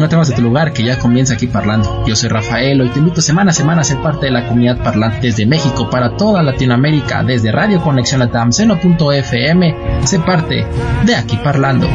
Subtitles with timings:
[0.00, 2.04] no te vas de tu lugar, que ya comienza aquí parlando.
[2.06, 4.82] Yo soy Rafael y te invito semana a semana a ser parte de la comunidad
[4.82, 10.66] parlante desde México para toda Latinoamérica, desde Radio Conexión Latam, seno.fm, sé parte
[11.04, 11.86] de aquí parlando.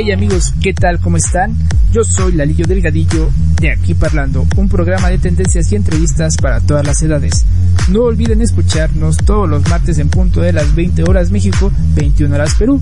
[0.00, 1.00] Hey amigos, ¿qué tal?
[1.00, 1.56] ¿Cómo están?
[1.92, 3.30] Yo soy Lalillo Delgadillo
[3.60, 7.44] de Aquí Parlando, un programa de tendencias y entrevistas para todas las edades.
[7.90, 12.54] No olviden escucharnos todos los martes en punto de las 20 horas México, 21 horas
[12.54, 12.80] Perú.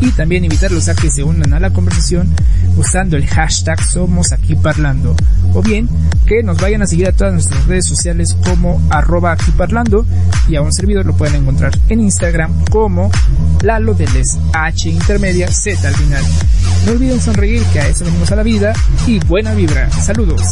[0.00, 2.32] Y también invitarlos a que se unan a la conversación
[2.76, 5.16] usando el hashtag Somos Aquí Parlando.
[5.54, 5.88] O bien,
[6.42, 10.06] nos vayan a seguir a todas nuestras redes sociales como arroba aquí parlando
[10.48, 13.10] y a un servidor lo pueden encontrar en Instagram como
[13.62, 16.24] Lalo de Les H intermedia Z al final.
[16.86, 18.72] No olviden sonreír que a eso venimos a la vida
[19.06, 19.90] y buena vibra.
[19.90, 20.42] Saludos.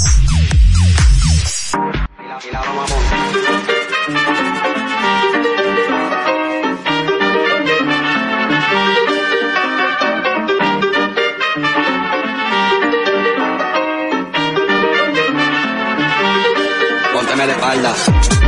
[17.41, 18.40] me le espalda.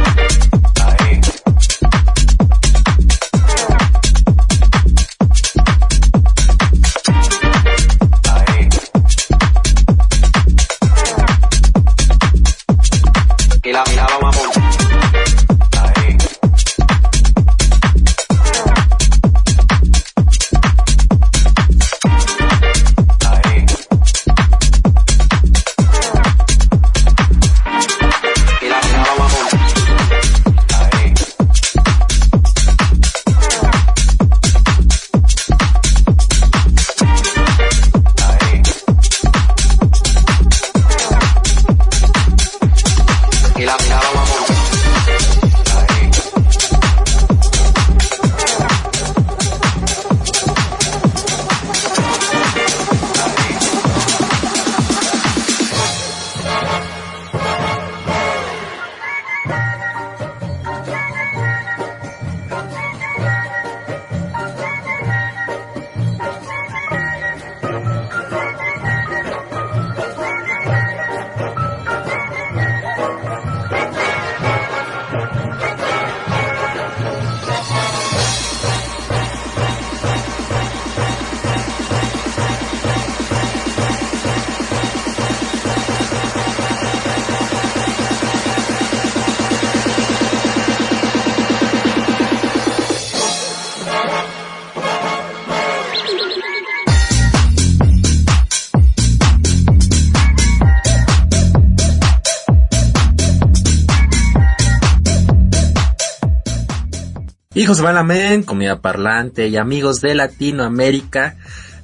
[107.62, 111.36] Hijos de Balamen, comida parlante y amigos de Latinoamérica,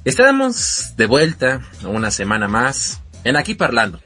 [0.03, 4.01] estamos de vuelta una semana más en Aquí Parlando.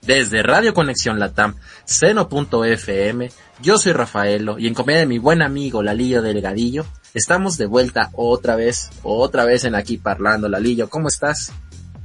[0.00, 3.28] Desde Radio Conexión Latam, seno.fm,
[3.60, 8.08] yo soy Rafaelo y en compañía de mi buen amigo Lalillo Delgadillo, estamos de vuelta
[8.14, 10.48] otra vez, otra vez en Aquí Parlando.
[10.48, 11.52] Lalillo, ¿cómo estás?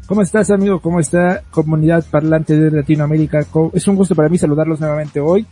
[0.05, 0.81] ¿Cómo estás amigo?
[0.81, 3.47] ¿Cómo está comunidad parlante de Latinoamérica?
[3.72, 5.47] Es un gusto para mí saludarlos nuevamente hoy.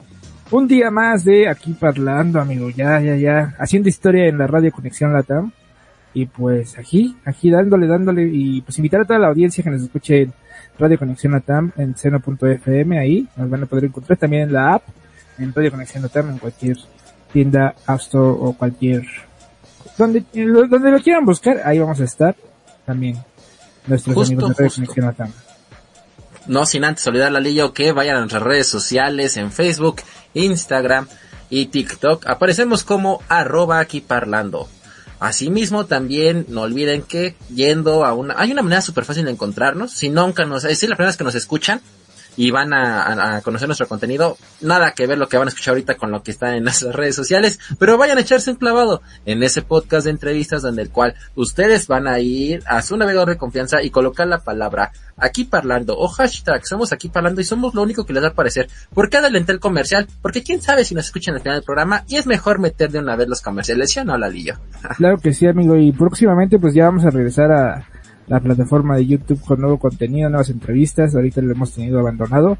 [0.51, 2.69] Un día más de aquí parlando, amigo.
[2.69, 3.55] Ya, ya, ya.
[3.57, 5.51] Haciendo historia en la radio Conexión Latam.
[6.13, 8.27] Y pues aquí, aquí dándole, dándole.
[8.27, 10.33] Y pues invitar a toda la audiencia que nos escuche en
[10.77, 12.99] Radio Conexión Latam en seno.fm.
[12.99, 14.83] Ahí nos van a poder encontrar también en la app.
[15.39, 16.77] En Radio Conexión Latam en cualquier
[17.31, 19.03] tienda, App Store o cualquier...
[19.97, 22.35] Donde, lo- donde lo quieran buscar, ahí vamos a estar
[22.85, 23.15] también.
[23.87, 24.81] Nuestros Justo, amigos de Radio justo.
[24.81, 25.31] Conexión Latam.
[26.47, 30.01] No sin antes olvidar Lalillo que vayan a nuestras redes sociales en Facebook,
[30.33, 31.07] Instagram
[31.49, 32.25] y TikTok.
[32.27, 34.67] Aparecemos como arroba aquí parlando.
[35.19, 38.33] Asimismo, también no olviden que yendo a una...
[38.39, 39.91] Hay una manera súper fácil de encontrarnos.
[39.91, 40.63] Si nunca nos...
[40.63, 41.79] Es decir, las personas que nos escuchan
[42.41, 45.73] y van a, a- conocer nuestro contenido, nada que ver lo que van a escuchar
[45.73, 49.03] ahorita con lo que está en nuestras redes sociales, pero vayan a echarse un clavado
[49.25, 53.29] en ese podcast de entrevistas donde el cual ustedes van a ir a su navegador
[53.29, 57.75] de confianza y colocar la palabra aquí parlando o hashtag somos aquí parlando y somos
[57.75, 58.67] lo único que les va a aparecer.
[58.91, 60.07] ¿Por qué adelanté el comercial?
[60.23, 62.97] Porque quién sabe si nos escuchan al final del programa y es mejor meter de
[62.97, 64.55] una vez los comerciales, ¿sí o no, Lalillo?
[64.97, 65.75] Claro que sí, amigo.
[65.75, 67.85] Y próximamente pues ya vamos a regresar a
[68.27, 71.15] la plataforma de YouTube con nuevo contenido, nuevas entrevistas.
[71.15, 72.57] Ahorita lo hemos tenido abandonado.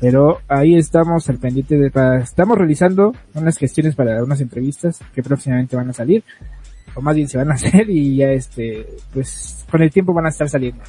[0.00, 1.90] Pero ahí estamos al pendiente de...
[1.90, 6.24] para- estamos realizando unas gestiones para unas entrevistas que próximamente van a salir.
[6.94, 8.86] O más bien se van a hacer y ya este...
[9.12, 10.82] Pues con el tiempo van a estar saliendo.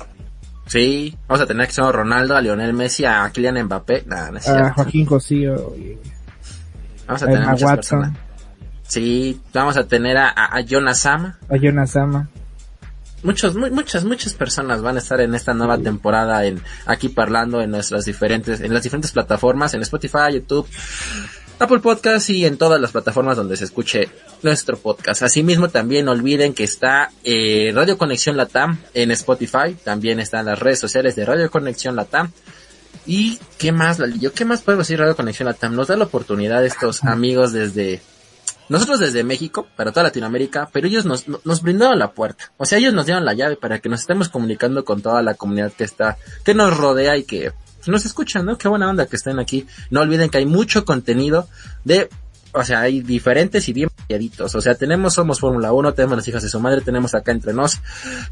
[0.66, 4.04] Sí, vamos a tener a Cristiano Ronaldo, a Lionel Messi, a Kylian Mbappé.
[4.08, 4.74] Nah, no A.
[4.74, 5.96] Joaquín Cosío y
[7.06, 8.18] Vamos a a tener Emma muchas Watson, personas.
[8.88, 11.38] Sí, vamos a tener a, a, a Jonas Sama.
[11.50, 12.30] a Jonas Sama.
[13.24, 17.62] Muchos, mu- muchas, muchas personas van a estar en esta nueva temporada en aquí parlando
[17.62, 20.68] en nuestras diferentes, en las diferentes plataformas, en Spotify, YouTube,
[21.60, 24.10] Apple Podcast y en todas las plataformas donde se escuche
[24.42, 25.24] nuestro podcast.
[25.24, 30.60] Asimismo, también no olviden que está eh, Radio Conexión Latam en Spotify, también están las
[30.60, 32.32] redes sociales de Radio Conexión Latam.
[33.06, 35.76] Y qué más, Lalillo, qué más podemos decir Radio Conexión Latam.
[35.76, 38.02] Nos da la oportunidad estos amigos desde
[38.70, 42.52] nosotros desde México, para toda Latinoamérica, pero ellos nos, nos brindaron la puerta.
[42.58, 45.34] O sea, ellos nos dieron la llave para que nos estemos comunicando con toda la
[45.34, 47.52] comunidad que está, que nos rodea y que
[47.88, 48.58] nos escuchan, ¿no?
[48.58, 49.68] Qué buena onda que estén aquí.
[49.90, 51.48] No olviden que hay mucho contenido
[51.84, 52.10] de,
[52.54, 54.56] o sea, hay diferentes y bien variaditos.
[54.56, 57.54] O sea, tenemos Somos Fórmula 1, tenemos las hijas de su madre, tenemos acá entre
[57.54, 57.82] nos.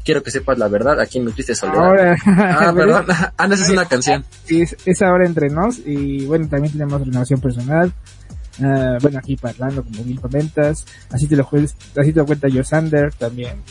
[0.04, 1.84] Quiero que sepas la verdad, aquí en mi triste soledad.
[1.84, 3.06] Ahora, Ah, perdón.
[3.36, 4.24] Ah, no, esa es una canción.
[4.44, 7.92] Sí, es, es ahora entre nos y bueno, también tenemos renovación personal.
[8.60, 10.84] Ah, bueno, aquí parlando, como bien comentas.
[11.10, 13.62] Así te lo, así te lo cuenta Josander también.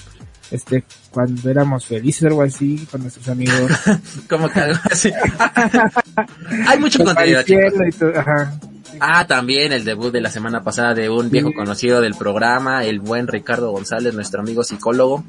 [0.50, 3.72] Este, cuando éramos felices o algo así, con nuestros amigos.
[4.30, 5.10] Como que algo así.
[6.68, 7.74] hay mucho contenido, chicos.
[8.18, 8.60] ajá.
[9.00, 13.00] Ah, también el debut de la semana pasada de un viejo conocido del programa, el
[13.00, 15.24] buen Ricardo González, nuestro amigo psicólogo,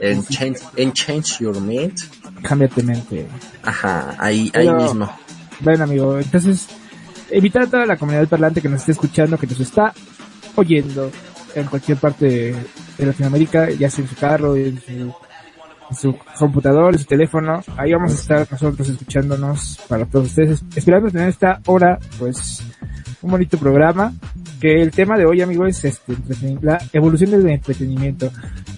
[0.00, 1.98] en Change, en Change Your Mind.
[2.42, 3.26] Cámbiate mente.
[3.62, 5.12] Ajá, ahí, ahí mismo.
[5.60, 6.68] Bueno, amigo, entonces,
[7.32, 9.92] invitar a toda la comunidad parlante que nos esté escuchando, que nos está
[10.56, 11.10] oyendo
[11.54, 12.56] en cualquier parte de,
[12.98, 17.62] de Latinoamérica, ya sea en su carro, en su, en su computador, en su teléfono.
[17.76, 22.62] Ahí vamos a estar nosotros escuchándonos para todos ustedes, esperando tener esta hora, pues,
[23.22, 24.12] un bonito programa.
[24.60, 26.16] Que el tema de hoy, amigo, es este,
[26.60, 28.28] la evolución del entretenimiento.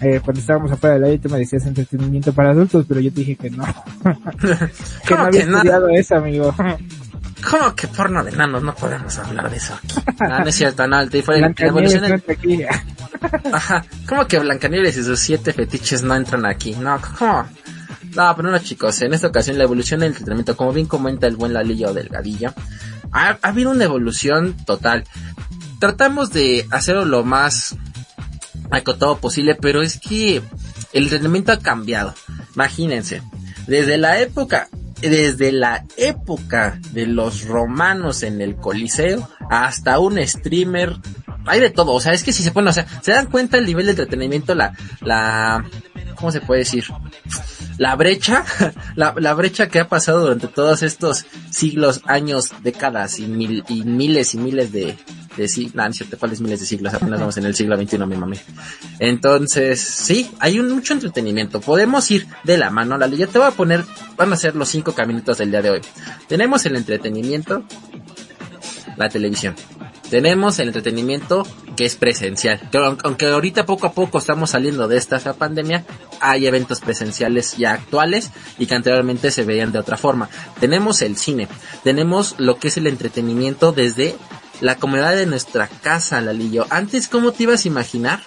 [0.03, 3.21] Eh, cuando estábamos afuera del aire, tú me decías entretenimiento para adultos, pero yo te
[3.21, 3.65] dije que no.
[4.43, 4.59] que no
[5.09, 6.55] ¿Cómo había estudiado eso, amigo.
[7.49, 8.63] ¿Cómo que porno de nanos?
[8.63, 9.95] No podemos hablar de eso aquí.
[10.21, 11.23] Ah, no es cierto, no, aquí.
[13.53, 16.75] Ajá, ¿cómo que Blancanieves y sus siete fetiches no entran aquí?
[16.75, 17.49] No, ¿cómo?
[18.15, 21.37] No, pero no chicos, en esta ocasión la evolución del entretenimiento, como bien comenta el
[21.37, 22.53] buen Lalillo Delgadillo,
[23.13, 25.05] ha, ha habido una evolución total.
[25.79, 27.77] Tratamos de hacerlo lo más
[28.71, 30.43] acotado posible, pero es que
[30.93, 32.15] el entretenimiento ha cambiado.
[32.55, 33.23] Imagínense,
[33.67, 34.69] desde la época,
[35.01, 40.97] desde la época de los romanos en el Coliseo hasta un streamer,
[41.47, 43.59] hay de todo, o sea, es que si se pone, o sea, se dan cuenta
[43.59, 45.65] el nivel de entretenimiento, la, la,
[46.15, 46.85] ¿cómo se puede decir?
[47.79, 48.45] La brecha,
[48.95, 53.85] la, la brecha que ha pasado durante todos estos siglos, años, décadas y mil, y
[53.85, 54.99] miles y miles de,
[55.41, 56.95] de sí, no, no es cierto, ¿cuáles miles de siglos?
[56.95, 58.37] Apenas vamos en el siglo XXI, mi mami.
[58.99, 61.61] Entonces, sí, hay un mucho entretenimiento.
[61.61, 62.97] Podemos ir de la mano.
[62.99, 63.85] La ya te voy a poner,
[64.17, 65.81] van a ser los cinco caminitos del día de hoy.
[66.29, 67.65] Tenemos el entretenimiento,
[68.97, 69.55] la televisión.
[70.11, 71.47] Tenemos el entretenimiento
[71.77, 72.61] que es presencial.
[72.73, 75.85] Que aun- aunque ahorita poco a poco estamos saliendo de esta pandemia,
[76.21, 80.29] hay eventos presenciales ya actuales y que anteriormente se veían de otra forma.
[80.59, 81.47] Tenemos el cine,
[81.85, 84.17] tenemos lo que es el entretenimiento desde
[84.61, 86.67] la comunidad de nuestra casa, Lalillo.
[86.71, 88.21] Antes, ¿cómo te ibas a imaginar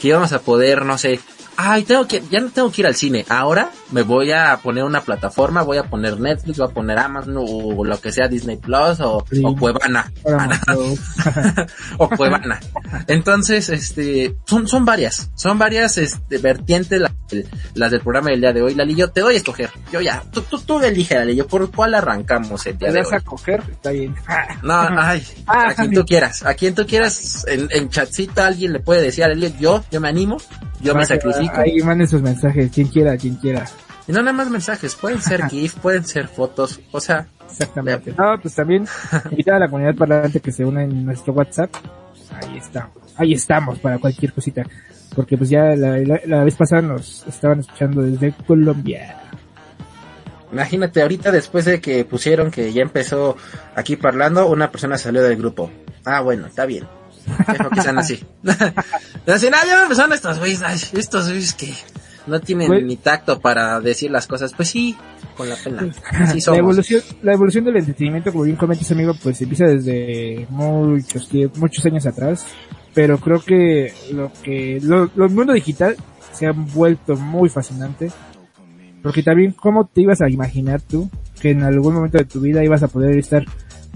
[0.00, 1.20] que íbamos a poder, no sé,
[1.56, 4.84] ay, tengo que, ya no tengo que ir al cine, ahora me voy a poner
[4.84, 8.56] una plataforma, voy a poner Netflix, voy a poner Amazon o lo que sea Disney
[8.56, 9.42] Plus o, Sí.
[9.44, 10.10] o Cuevana.
[11.98, 12.60] O Cuevana.
[13.06, 18.40] Entonces, este, son, son varias, son varias, este, vertientes la- el- las del programa del
[18.40, 18.74] día de hoy.
[18.74, 19.70] Lalillo, te doy a escoger.
[19.92, 23.14] Yo ya, tú, tú, tú elige, Lalillo, ¿por cuál arrancamos el día ¿Te de hoy?
[23.14, 23.62] a coger?
[23.70, 24.14] Está bien.
[24.62, 28.72] No, ay, Ah, a quien tú quieras, a quien tú quieras, en, en chatcita alguien
[28.72, 30.36] le puede decir a Lalillo, yo, yo me animo,
[30.80, 31.54] yo me sacrifico.
[31.56, 33.64] Ahí manden sus mensajes, quien quiera, quien quiera.
[34.06, 38.12] Y no nada más mensajes, pueden ser GIF, pueden ser fotos, o sea, Exactamente.
[38.18, 38.86] No, pues también
[39.30, 41.70] invitar a la comunidad parlante que se una en nuestro WhatsApp.
[42.42, 42.92] Ahí estamos.
[43.16, 44.64] Ahí estamos para cualquier cosita.
[45.14, 49.16] Porque pues ya la, la- la vez pasada nos estaban escuchando desde Colombia.
[50.52, 53.36] Imagínate, ahorita después de que pusieron que ya empezó
[53.76, 55.70] aquí parlando, una persona salió del grupo.
[56.04, 56.84] Ah, bueno, está bien.
[57.48, 58.20] Dejo que sean así.
[59.26, 60.60] Así, "Ah, ya empezaron estos güeyes,
[60.94, 61.72] estos güeyes que
[62.26, 64.52] no tienen ni tacto para decir las cosas.
[64.54, 64.96] Pues sí,
[65.36, 65.86] con la pena.
[66.12, 71.28] Así La evolución, la evolución del entretenimiento, como bien comentas amigo, pues empieza desde muchos,
[71.56, 72.46] muchos años atrás.
[72.94, 75.96] Pero creo que lo que, lo, lo- el mundo digital
[76.32, 78.10] se ha vuelto muy fascinante.
[79.02, 82.64] Porque también, ¿cómo te ibas a imaginar tú que en algún momento de tu vida
[82.64, 83.44] ibas a poder estar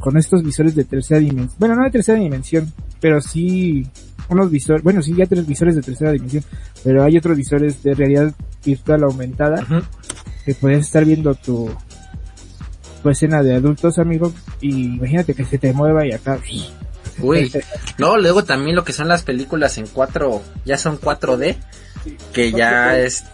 [0.00, 1.56] con estos visores de tercera dimensión?
[1.58, 2.70] Bueno, no de tercera dimensión,
[3.00, 3.86] pero sí
[4.28, 6.44] unos visores, bueno, sí, ya tres visores de tercera dimensión,
[6.84, 8.32] pero hay otros visores de realidad
[8.64, 9.64] virtual aumentada
[10.44, 11.70] que puedes estar viendo tu,
[13.02, 16.38] tu escena de adultos, amigo, y imagínate que se te mueva y acá...
[17.20, 17.50] Uy,
[17.98, 21.56] no, luego también lo que son las películas en 4, ya son 4D,
[22.32, 23.24] que ya es,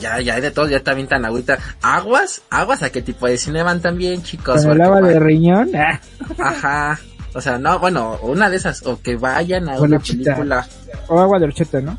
[0.00, 1.58] ya, ya hay de todo, ya también tan agüita.
[1.82, 2.42] ¿Aguas?
[2.50, 2.82] ¿Aguas?
[2.82, 4.64] ¿A qué tipo de cine van también, chicos?
[4.64, 6.00] Agua de riñón, ah,
[6.38, 6.98] Ajá.
[7.36, 10.66] O sea, no, bueno, una de esas, o que vayan a una película.
[11.06, 11.98] o agua de horchata, ¿no?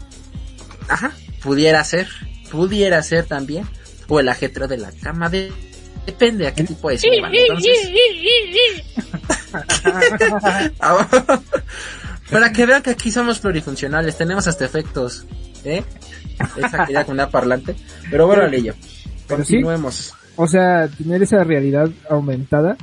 [0.90, 1.12] Ajá,
[1.44, 2.08] pudiera ser,
[2.50, 3.68] pudiera ser también.
[4.08, 5.52] O el ajetreo de la cama, de,
[6.08, 7.32] depende a qué tipo de cine van.
[7.36, 7.92] Entonces,
[12.32, 15.28] para que vean que aquí somos plurifuncionales, tenemos hasta efectos,
[15.64, 15.84] ¿eh?
[16.56, 17.76] Esa quería con una parlante.
[18.10, 18.74] Pero bueno, Lillo,
[19.28, 19.62] Pero sí.
[19.62, 20.16] continuemos.
[20.36, 22.76] O sea, tener esa realidad aumentada,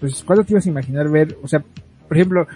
[0.00, 1.36] pues ¿cuándo te ibas a imaginar ver?
[1.42, 1.62] O sea,
[2.10, 2.48] por ejemplo,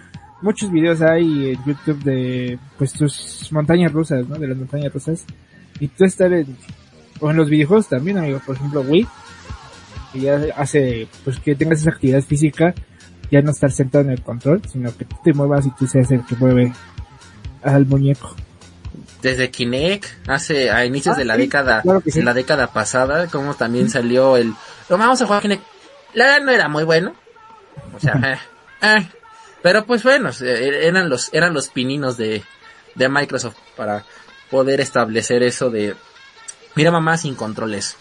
[0.43, 4.35] muchos videos hay en YouTube de pues tus montañas rusas, ¿no?
[4.35, 5.25] De las montañas rusas.
[5.79, 6.57] Y tú estar en,
[7.21, 9.07] o en los videojuegos también, amigo, por ejemplo, Wii,
[10.13, 12.75] que ya hace pues que tengas esa actividad física,
[13.31, 16.11] ya no estar sentado en el control, sino que tú te muevas y tú seas
[16.11, 16.73] el que mueve
[17.63, 18.35] al muñeco.
[19.23, 22.11] Desde Kinect, hace, a inicios Ah, de la sí, década, claro sí.
[22.11, 24.53] de la década pasada, como también salió el,
[24.89, 25.63] lo vamos a jugar Kinect.
[26.15, 27.15] La verdad no era muy bueno.
[27.95, 28.15] O sea,
[28.83, 29.09] eh, eh.
[29.65, 32.43] Pero pues bueno, eh, eran los, eran los pininos de,
[32.95, 34.05] de Microsoft para
[34.51, 35.95] poder establecer eso de,
[36.77, 37.97] mira mamá sin controles.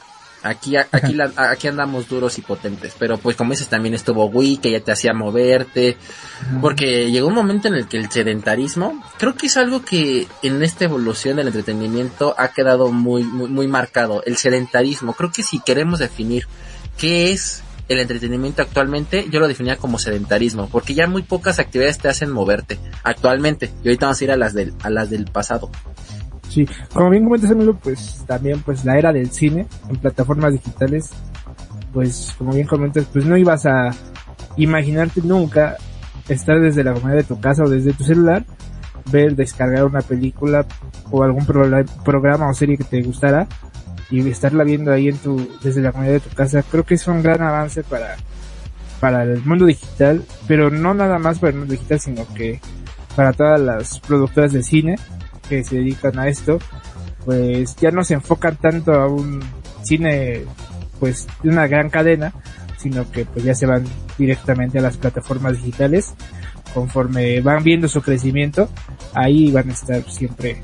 [0.45, 4.57] Aquí, aquí, la- aquí andamos duros y potentes, pero pues como dices también estuvo Wii
[4.57, 5.95] que ya te hacía moverte,
[6.59, 10.61] porque llegó un momento en el que el sedentarismo, creo que es algo que en
[10.61, 14.21] esta evolución del entretenimiento ha quedado muy, muy, muy marcado.
[14.25, 16.45] El sedentarismo, creo que si queremos definir
[16.97, 21.97] qué es el entretenimiento actualmente, yo lo definía como sedentarismo, porque ya muy pocas actividades
[21.97, 23.71] te hacen moverte actualmente.
[23.83, 25.69] Y ahorita vamos a ir a las del, a las del pasado.
[26.49, 31.09] Sí, como bien comentas amigo, pues también pues la era del cine en plataformas digitales,
[31.91, 33.89] pues como bien comentas, pues no ibas a
[34.57, 35.77] imaginarte nunca
[36.29, 38.45] estar desde la comodidad de tu casa o desde tu celular,
[39.11, 40.65] ver, descargar una película
[41.11, 43.47] o algún prola- programa o serie que te gustara
[44.13, 46.61] y estarla viendo ahí en tu, desde la comodidad de tu casa.
[46.69, 48.15] Creo que es un gran avance para,
[48.99, 52.61] para el mundo digital, pero no nada más para el mundo digital, sino que
[53.15, 54.99] para todas las productoras de cine
[55.49, 56.59] que se dedican a esto,
[57.25, 59.39] pues ya no se enfocan tanto a un
[59.81, 60.43] cine
[60.99, 62.33] pues de una gran cadena,
[62.77, 63.83] sino que pues ya se van
[64.15, 66.13] directamente a las plataformas digitales.
[66.71, 68.69] Conforme van viendo su crecimiento,
[69.15, 70.61] ahí van a estar siempre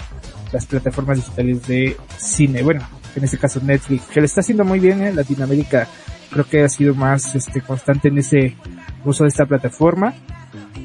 [0.51, 2.61] las plataformas digitales de cine.
[2.61, 2.81] Bueno,
[3.19, 5.87] en este caso Netflix, que lo está haciendo muy bien en Latinoamérica.
[6.31, 8.55] Creo que ha sido más este constante en ese
[9.05, 10.13] uso de esta plataforma,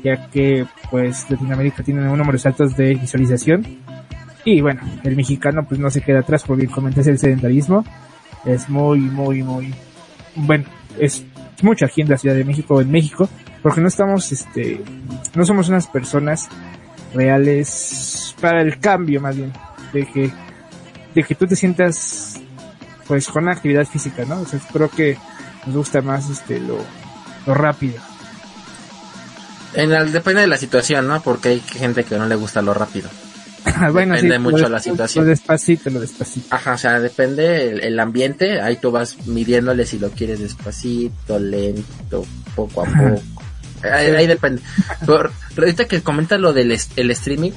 [0.02, 3.64] ya que pues Latinoamérica tiene números altos de visualización.
[4.44, 7.84] Y bueno, el mexicano pues no se queda atrás, porque comentas el sedentarismo.
[8.44, 9.72] Es muy, muy, muy,
[10.34, 10.64] bueno,
[10.98, 11.24] es
[11.62, 13.28] mucho aquí en la Ciudad de México, en México,
[13.62, 14.82] porque no estamos, este,
[15.34, 16.48] no somos unas personas
[17.14, 19.52] reales para el cambio más bien,
[19.92, 20.30] de que,
[21.14, 22.40] de que tú te sientas
[23.06, 24.40] pues con actividad física, ¿no?
[24.40, 25.18] O sea, creo que
[25.66, 26.78] nos gusta más este lo,
[27.46, 27.96] lo rápido.
[29.74, 31.20] En el, depende de la situación, ¿no?
[31.22, 33.08] Porque hay gente que no le gusta lo rápido.
[33.92, 35.24] bueno, Depende sí, mucho lo la situación.
[35.24, 36.54] Lo despacito, lo despacito.
[36.54, 41.38] Ajá, o sea, depende el, el ambiente, ahí tú vas midiéndole si lo quieres despacito,
[41.38, 43.22] lento, poco a poco.
[43.82, 44.62] Ahí, ahí depende.
[45.06, 47.52] Pero ahorita que comenta lo del el streaming,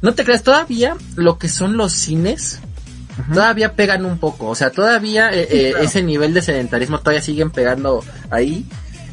[0.00, 2.60] no te creas, todavía lo que son los cines,
[3.32, 5.84] todavía pegan un poco, o sea, todavía eh, eh, claro.
[5.84, 8.66] ese nivel de sedentarismo todavía siguen pegando ahí,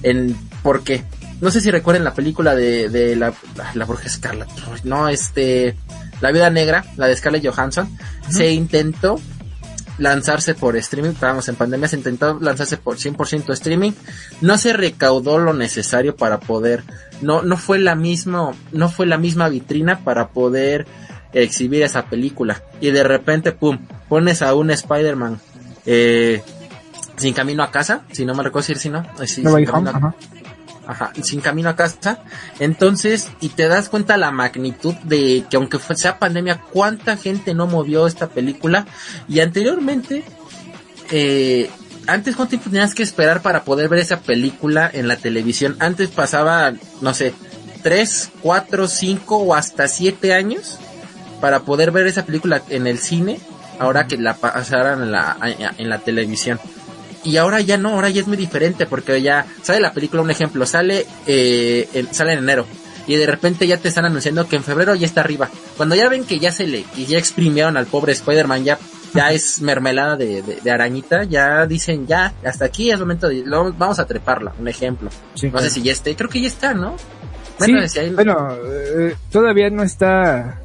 [0.04, 1.04] en, ¿por qué?
[1.42, 3.34] No sé si recuerden la película de, de la,
[3.74, 4.50] la bruja Scarlet,
[4.84, 5.76] no, este,
[6.22, 7.90] La vida negra, la de Scarlett Johansson,
[8.30, 9.20] se intentó
[10.00, 13.92] lanzarse por streaming, vamos, en pandemia se intentó lanzarse por 100% streaming,
[14.42, 16.84] no se recaudó lo necesario para poder,
[17.22, 20.88] no, no fue la misma, no fue la misma vitrina para poder
[21.34, 23.78] exhibir esa película, y de repente, pum,
[24.08, 25.40] pones a un Spider-Man,
[25.86, 26.42] eh,
[27.18, 29.56] sin camino a casa, si no me recuerdo decir si no, eh, sí, No sin
[29.56, 30.16] Way camino Home, a-
[30.90, 31.12] ajá.
[31.22, 32.20] Sin camino a casa.
[32.60, 37.54] Entonces, y te das cuenta la magnitud de que aunque fue- sea pandemia, cuánta gente
[37.54, 38.86] no movió esta película.
[39.28, 40.24] Y anteriormente,
[41.12, 41.70] eh,
[42.08, 45.76] antes cuánto tiempo tenías que esperar para poder ver esa película en la televisión.
[45.80, 47.34] Antes pasaba, no sé,
[47.84, 50.80] tres, cuatro, cinco o hasta siete años
[51.40, 53.40] para poder ver esa película en el cine.
[53.78, 55.38] Ahora que la pasaran en la,
[55.78, 56.60] en la televisión
[57.24, 60.32] y ahora ya no, ahora ya es muy diferente porque ya sale la película, un
[60.32, 62.66] ejemplo, sale, eh, en- sale en enero
[63.08, 65.50] y de repente ya te están anunciando que en febrero ya está arriba.
[65.78, 68.78] Cuando ya ven que ya se le, que ya exprimieron al pobre Spider-Man, ya
[69.16, 73.42] ya es mermelada de, de, de arañita, ya dicen ya, hasta aquí es momento de,
[73.44, 75.10] lo- vamos a treparla, un ejemplo.
[75.34, 75.66] Sí, No claro.
[75.68, 76.96] sé si ya esté, creo que ya está, ¿no?
[77.60, 80.62] Sí, Bueno, si hay- bueno, eh, todavía no está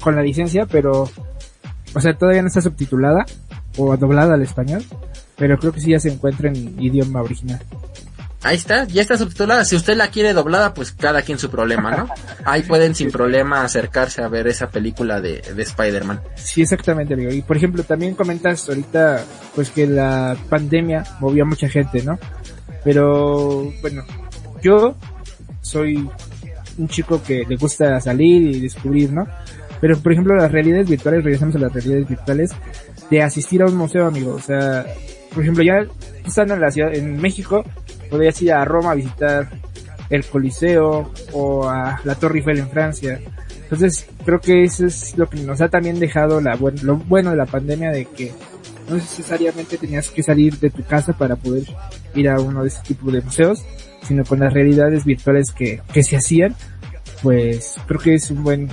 [0.00, 1.10] con la licencia, pero,
[1.92, 3.26] o sea, todavía no está subtitulada
[3.76, 4.84] o doblada al español,
[5.40, 7.58] pero creo que sí ya se encuentra en idioma original.
[8.42, 9.64] Ahí está, ya está subtitulada.
[9.64, 12.08] Si usted la quiere doblada, pues cada quien su problema, ¿no?
[12.44, 16.20] Ahí pueden sin problema acercarse a ver esa película de, de Spider-Man.
[16.34, 17.32] Sí, exactamente, amigo.
[17.32, 22.18] Y por ejemplo, también comentas ahorita, pues que la pandemia movió a mucha gente, ¿no?
[22.84, 24.04] Pero, bueno,
[24.62, 24.94] yo
[25.62, 26.06] soy
[26.76, 29.26] un chico que le gusta salir y descubrir, ¿no?
[29.80, 32.50] Pero, por ejemplo, las realidades virtuales, regresamos a las realidades virtuales,
[33.10, 34.34] de asistir a un museo, amigo.
[34.34, 34.86] O sea,
[35.34, 35.86] por ejemplo, ya
[36.26, 37.64] estando en la ciudad, en México,
[38.10, 39.48] podrías ir a Roma a visitar
[40.10, 43.20] el Coliseo o a la Torre Eiffel en Francia.
[43.62, 47.30] Entonces, creo que eso es lo que nos ha también dejado la buen- lo bueno
[47.30, 48.32] de la pandemia de que
[48.88, 51.62] no necesariamente tenías que salir de tu casa para poder
[52.16, 53.62] ir a uno de ese tipo de museos,
[54.02, 56.56] sino con las realidades virtuales que, que se hacían,
[57.22, 58.68] pues creo que es un buen,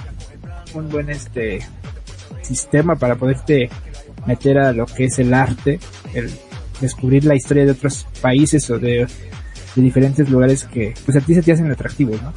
[0.73, 1.59] un buen este
[2.41, 3.69] sistema para poderte
[4.25, 5.79] meter a lo que es el arte,
[6.15, 6.31] el
[6.81, 9.07] descubrir la historia de otros países o de,
[9.75, 12.33] de diferentes lugares que pues a ti se te hacen atractivos, ¿no?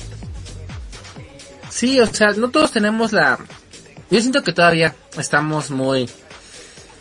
[1.68, 3.38] Sí, o sea, no todos tenemos la...
[4.10, 6.08] Yo siento que todavía estamos muy...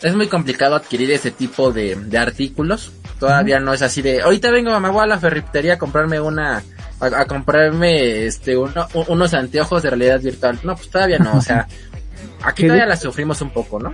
[0.02, 2.92] Es muy complicado adquirir ese tipo de, de artículos.
[3.18, 4.22] Todavía no es así de...
[4.22, 6.62] Ahorita vengo, me voy a la ferretería a comprarme una...
[7.00, 10.58] A, a comprarme este uno- unos anteojos de realidad virtual.
[10.62, 11.66] No, pues todavía no, o sea...
[12.42, 13.92] Aquí Que de- todavía la sufrimos un poco, ¿no?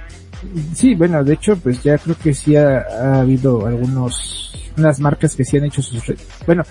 [0.75, 5.35] Sí, bueno, de hecho, pues ya creo que sí ha, ha habido algunos, unas marcas
[5.35, 6.03] que sí han hecho sus,
[6.47, 6.63] bueno,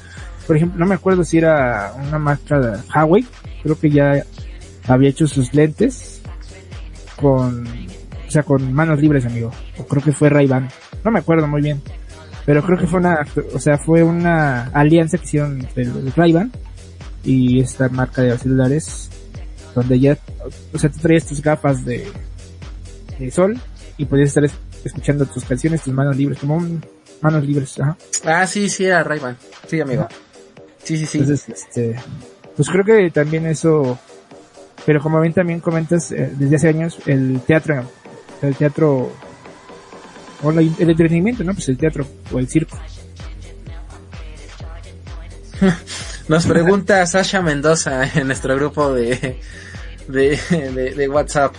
[0.47, 3.25] por ejemplo, no me acuerdo si era una marca de Huawei,
[3.63, 4.23] creo que ya
[4.87, 6.21] había hecho sus lentes
[7.15, 7.65] con,
[8.27, 10.69] o sea, con manos libres, amigo, o creo que fue Ray-Ban,
[11.03, 11.81] no me acuerdo muy bien,
[12.45, 16.51] pero creo que fue una, o sea, fue una alianza que hicieron el Ray-Ban
[17.23, 19.09] y esta marca de celulares,
[19.75, 20.17] donde ya,
[20.73, 22.07] o sea, tú traías tus gafas de,
[23.19, 23.59] de sol
[23.97, 26.83] y podías estar es- escuchando tus canciones, tus manos libres, como un
[27.21, 27.97] manos libres, ajá.
[28.25, 29.19] Ah, sí, sí, era ray
[29.67, 30.07] Sí, amigo.
[30.83, 31.17] Sí, sí, sí.
[31.19, 31.95] Entonces, este,
[32.55, 33.99] pues creo que también eso,
[34.85, 37.89] pero como bien también comentas, eh, desde hace años, el teatro,
[38.41, 39.11] el teatro,
[40.43, 41.53] o la- el entretenimiento, ¿no?
[41.53, 42.79] Pues el teatro o el circo.
[46.27, 49.39] Nos pregunta Sasha Mendoza en nuestro grupo de,
[50.07, 51.55] de, de, de WhatsApp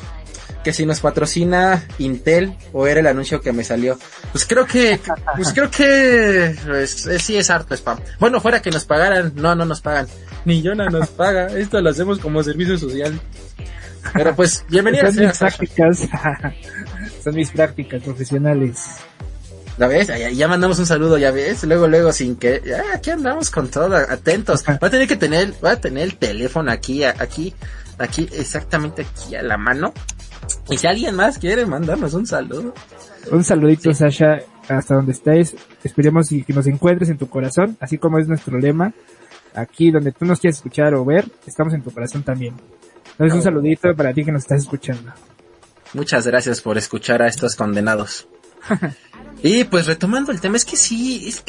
[0.66, 3.96] que si nos patrocina Intel o era el anuncio que me salió.
[4.32, 4.98] Pues creo que,
[5.36, 8.00] pues creo que pues, eh, sí es harto spam.
[8.18, 10.08] Bueno, fuera que nos pagaran, no, no nos pagan.
[10.44, 13.20] Ni Yona nos paga, esto lo hacemos como servicio social.
[14.12, 16.08] Pero pues, bienvenida Son mis prácticas,
[17.22, 18.86] son mis prácticas profesionales.
[19.78, 20.08] ¿La ves?
[20.08, 21.64] Ya, ya mandamos un saludo, ya ves.
[21.64, 24.64] Luego, luego, sin que, ya, aquí andamos con todo, atentos.
[24.66, 27.54] Va a tener que tener, va a tener el teléfono aquí, aquí,
[27.98, 29.92] aquí, exactamente aquí a la mano.
[30.70, 32.72] Y si alguien más quiere mandarnos un saludo.
[33.30, 35.54] Un saludito, Sasha, hasta donde estés.
[35.84, 38.92] Esperemos que nos encuentres en tu corazón, así como es nuestro lema.
[39.54, 42.54] Aquí donde tú nos quieras escuchar o ver, estamos en tu corazón también.
[43.12, 45.12] Entonces un saludito para ti que nos estás escuchando.
[45.94, 48.28] Muchas gracias por escuchar a estos condenados.
[49.42, 51.44] Y pues retomando el tema, es que sí, es-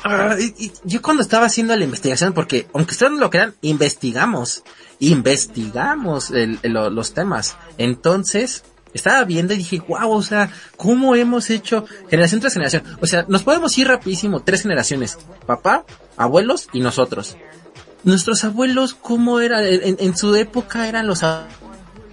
[0.60, 4.63] y yo cuando estaba haciendo la investigación, porque aunque ustedes no lo crean, investigamos,
[5.00, 7.56] investigamos el- el- lo- los temas.
[7.78, 12.84] Entonces, estaba viendo y dije, wow, o sea, ¿cómo hemos hecho generación tras generación?
[13.02, 15.86] O sea, nos podemos ir rapidísimo, tres generaciones, papá,
[16.17, 17.38] abuelos y nosotros.
[18.04, 19.65] Nuestros abuelos, ¿cómo era?
[19.67, 21.23] En, su época eran los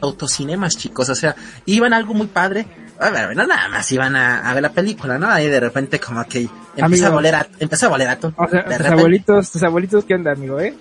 [0.00, 2.66] autocinemas, chicos, o sea, iban algo muy padre.
[3.00, 5.28] A ver, no nada más iban a, a ver la película, ¿no?
[5.28, 7.06] Ahí de repente como que empieza Amigo.
[7.06, 10.04] a voler a, empieza a voler a O sea, de tus repente- abuelitos, tus abuelitos,
[10.04, 10.74] ¿qué onda, amigo, eh?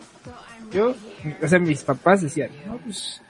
[0.72, 0.94] Yo,
[1.42, 3.22] o sea, mis papás decían, no, pues,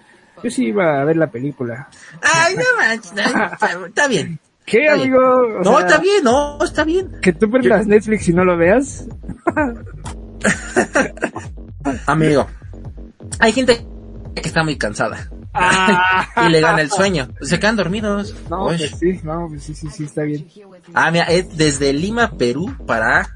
[0.44, 1.88] yo sí iba a ver la película.
[2.22, 3.22] Ay, no manches, no,
[3.88, 4.40] está bien.
[4.66, 5.14] ¿Qué, Está bien.
[5.14, 5.60] amigo?
[5.60, 7.12] O No, sea, está bien, no, está bien.
[7.22, 9.06] Que tú prendas Netflix y no lo veas.
[12.06, 12.48] Amigo,
[13.40, 13.86] hay gente
[14.36, 15.30] que está muy cansada.
[15.54, 16.28] Ah.
[16.48, 17.28] y le gana el sueño.
[17.42, 18.36] Se quedan dormidos.
[18.50, 18.78] No, Uy.
[18.78, 20.48] pues sí, no, pues sí, sí, sí, está bien.
[20.94, 23.30] Ah, mira, es desde Lima, Perú, para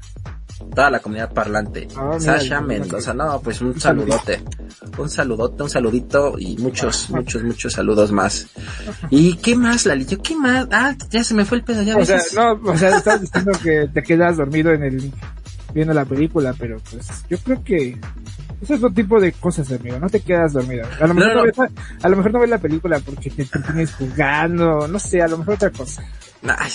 [0.74, 1.88] toda la comunidad parlante.
[1.96, 4.42] Ah, Sasha mira, Mendoza, no, pues un saludote.
[4.96, 8.48] Un saludote, un saludito y muchos, muchos, muchos saludos más.
[9.10, 10.20] ¿Y qué más, Lalito?
[10.20, 10.66] ¿Qué más?
[10.72, 12.34] Ah, ya se me fue el pedo, ya O sea, ves.
[12.34, 15.12] no, o sea, estás diciendo que te quedas dormido en el,
[15.72, 17.98] viendo la película, pero pues, yo creo que
[18.62, 20.86] es otro tipo de cosas, amigo, no te quedas dormido.
[21.00, 21.46] A lo mejor No, no, no.
[21.46, 21.70] ves, la-
[22.02, 25.38] a lo mejor no ves la película porque te entretienes jugando, no sé, a lo
[25.38, 26.02] mejor otra cosa.
[26.46, 26.70] Ay,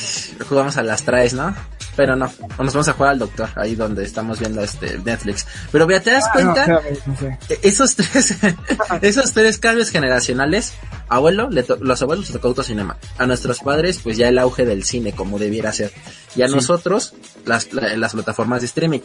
[0.47, 1.53] jugamos a las traes, ¿no?
[1.95, 5.45] Pero no, o nos vamos a jugar al doctor, ahí donde estamos viendo este Netflix.
[5.71, 6.65] Pero vea, ¿te das Ah, cuenta?
[6.67, 7.37] no, espérame, no sé.
[7.49, 8.35] E- Esos tres,
[9.01, 10.73] esos tres cambios generacionales,
[11.09, 12.97] abuelo, le to- los abuelos les tocó autocinema.
[13.17, 15.91] A nuestros padres, pues ya el auge del cine, como debiera ser.
[16.35, 16.55] Y a Sí.
[16.55, 17.13] nosotros,
[17.45, 19.01] las, la- las plataformas de streaming.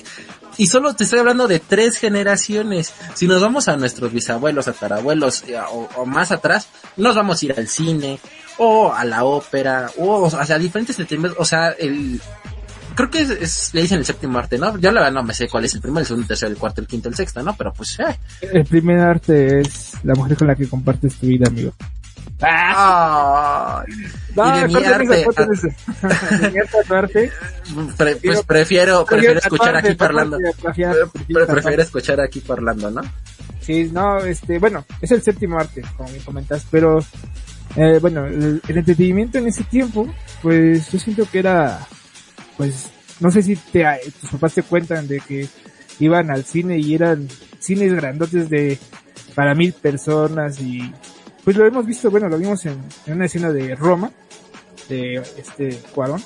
[0.56, 2.92] Y solo te estoy hablando de tres generaciones.
[3.14, 7.42] Si nos vamos a nuestros bisabuelos, a tarabuelos, eh, o, o más atrás, nos vamos
[7.42, 8.18] a ir al cine,
[8.56, 12.20] o a la ópera, o, o sea, diferentes entretenimientos, o sea, el,
[12.98, 14.76] creo que es, es- le dicen el séptimo arte, ¿no?
[14.78, 16.58] Yo la verdad no me sé cuál es el primero, el segundo, el tercero, el
[16.58, 17.54] cuarto, el quinto, el sexto, ¿no?
[17.56, 18.18] Pero pues, eh.
[18.40, 21.72] El primer arte es la mujer con la que compartes tu vida, amigo.
[22.40, 23.92] Ay.
[24.36, 25.68] No, y de mi corten arte, eso, corten eso.
[26.40, 27.32] De mi arte arte.
[27.96, 30.38] pre- pues prefiero, prefiero escuchar aquí parlando.
[30.38, 33.02] Pre- Pre- prefiero escuchar aquí parlando, ¿no?
[33.60, 37.00] Sí, no, este, bueno, es el séptimo arte, como me comentas, pero,
[37.76, 40.06] eh, bueno, el, el entretenimiento en ese tiempo,
[40.40, 41.78] pues yo siento que era,
[42.58, 42.90] pues,
[43.20, 43.86] no sé si te,
[44.20, 45.48] tus papás te cuentan de que
[46.00, 47.26] iban al cine y eran
[47.58, 48.78] cines grandotes de,
[49.34, 50.92] para mil personas y,
[51.44, 54.10] pues lo hemos visto, bueno, lo vimos en, en una escena de Roma,
[54.88, 56.22] de este Cuarón,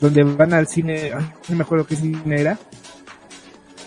[0.00, 2.58] donde van al cine, ay, no me acuerdo qué cine era,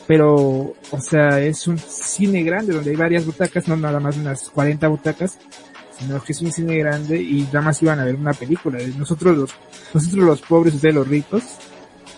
[0.07, 4.49] pero, o sea, es un cine grande donde hay varias butacas, no nada más unas
[4.49, 5.37] 40 butacas,
[6.03, 8.79] sino que es un cine grande y nada más iban a ver una película.
[8.97, 9.51] Nosotros los,
[9.93, 11.43] nosotros los pobres, ustedes los ricos.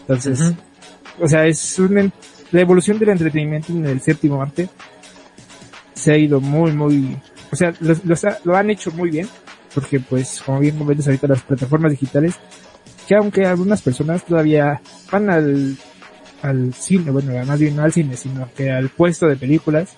[0.02, 0.56] Entonces, Ujú.
[1.22, 1.78] o sea, es
[2.52, 4.70] la evolución del entretenimiento en el séptimo arte
[5.94, 7.18] se ha ido muy, muy,
[7.52, 9.28] o sea, los- los ha- lo han hecho muy bien,
[9.74, 12.36] porque pues, como bien comentas ahorita, las plataformas digitales,
[13.08, 15.78] que aunque algunas personas todavía van al,
[16.42, 19.90] al cine, bueno, más bien no al cine, sino que al puesto de películas,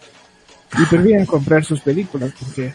[0.80, 2.74] y prefieren comprar sus películas, porque,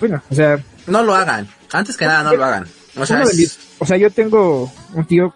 [0.00, 1.46] bueno, o sea, No lo hagan.
[1.72, 2.64] Antes que nada, no lo hagan.
[2.96, 5.34] O sea, es- o yo tengo un tío,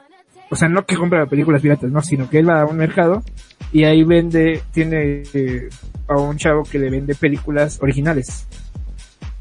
[0.51, 3.23] o sea, no que compra películas piratas, no, sino que él va a un mercado
[3.73, 5.69] y ahí vende, tiene eh,
[6.09, 8.47] a un chavo que le vende películas originales.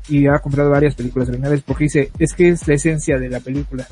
[0.08, 3.40] Y ha comprado varias películas originales porque dice, es que es la esencia de la
[3.40, 3.86] película.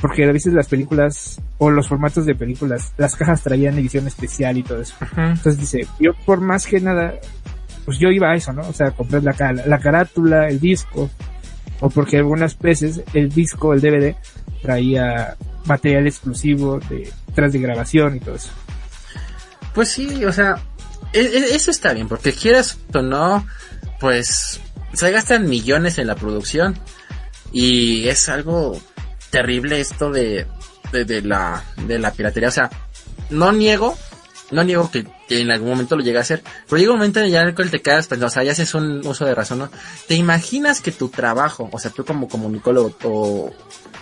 [0.00, 4.56] Porque a veces las películas o los formatos de películas, las cajas traían edición especial
[4.56, 4.94] y todo eso.
[5.16, 7.14] Entonces dice, yo por más que nada,
[7.88, 8.68] pues yo iba a eso, ¿no?
[8.68, 11.08] O sea, comprar la, ca- la carátula, el disco,
[11.80, 14.14] o porque algunas veces el disco, el DVD,
[14.60, 18.50] traía material exclusivo de tras de grabación y todo eso.
[19.74, 20.56] Pues sí, o sea,
[21.14, 23.46] e- e- eso está bien, porque quieras o no,
[24.00, 24.60] pues
[24.92, 26.78] se gastan millones en la producción
[27.52, 28.78] y es algo
[29.30, 30.46] terrible esto de,
[30.92, 32.50] de, de la, de la piratería.
[32.50, 32.68] O sea,
[33.30, 33.96] no niego,
[34.50, 37.42] no niego que, en algún momento lo llegue a hacer, pero llega un momento ya
[37.42, 39.70] en el cual te quedas pensando, o sea, ya haces un uso de razón, ¿no?
[40.06, 43.52] ¿Te imaginas que tu trabajo, o sea, tú como comunicólogo, o,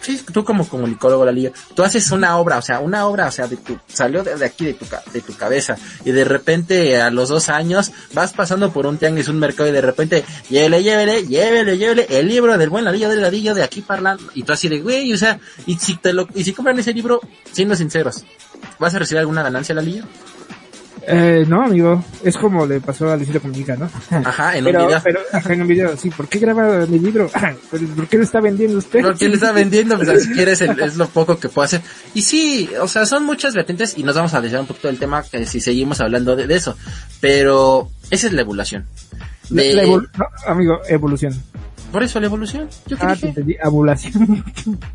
[0.00, 3.48] sí, tú como comunicólogo, Lalillo, tú haces una obra, o sea, una obra, o sea,
[3.48, 7.28] de tu, salió de, aquí, de tu, de tu cabeza, y de repente a los
[7.28, 11.76] dos años vas pasando por un tianguis, un mercado, y de repente, llévele, llévele, llévele,
[11.76, 14.80] llévele, el libro del buen Ladillo del Ladillo de aquí parlando, y tú así de,
[14.80, 18.24] güey, o sea, y si te lo, y si compran ese libro, siendo sinceros,
[18.78, 20.04] ¿vas a recibir alguna ganancia, Lalillo?
[21.08, 23.88] Eh, no, amigo, es como le pasó a Luisito Comunica, ¿no?
[24.10, 25.00] Ajá, en pero, un video.
[25.04, 27.30] pero, ajá, en un video, sí, ¿por qué graba mi libro?
[27.70, 29.02] Pero, ¿Por qué lo está vendiendo usted?
[29.02, 29.96] ¿Por qué le está vendiendo?
[29.96, 31.80] Pues si quieres el- es lo poco que puedo hacer.
[32.14, 34.98] Y sí, o sea, son muchas vertientes y nos vamos a desviar un poquito del
[34.98, 36.76] tema que si seguimos hablando de, de eso.
[37.20, 38.86] Pero esa es la evolución.
[39.50, 41.34] La- De- la evol- no, amigo, evolución.
[41.92, 42.68] por eso la evolución.
[42.86, 44.44] ¿Yo qué Ah, te entendí, abulación.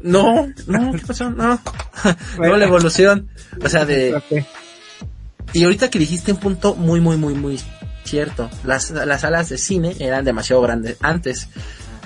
[0.02, 1.30] No, no, ¿qué pasó?
[1.30, 1.60] No.
[2.38, 3.30] no la evolución.
[3.63, 4.13] O sea, de...
[4.15, 4.45] Ok.
[5.54, 7.60] Y ahorita que dijiste un punto muy, muy, muy, muy
[8.04, 8.49] cierto.
[8.63, 11.47] Las, las salas de cine eran demasiado grandes antes.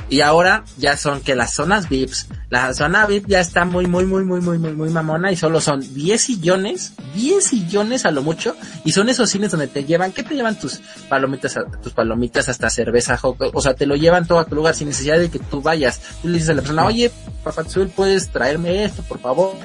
[0.07, 4.05] Y ahora ya son que las zonas VIPs, la zona VIP ya está muy, muy,
[4.05, 8.21] muy, muy, muy, muy, muy mamona y solo son 10 sillones, 10 sillones a lo
[8.21, 12.49] mucho, y son esos cines donde te llevan, ¿qué te llevan tus palomitas, tus palomitas
[12.49, 15.39] hasta cerveza, o sea, te lo llevan todo a tu lugar sin necesidad de que
[15.39, 15.99] tú vayas.
[16.21, 17.11] Tú le dices a la persona, oye,
[17.43, 19.55] papá azul, puedes traerme esto, por favor.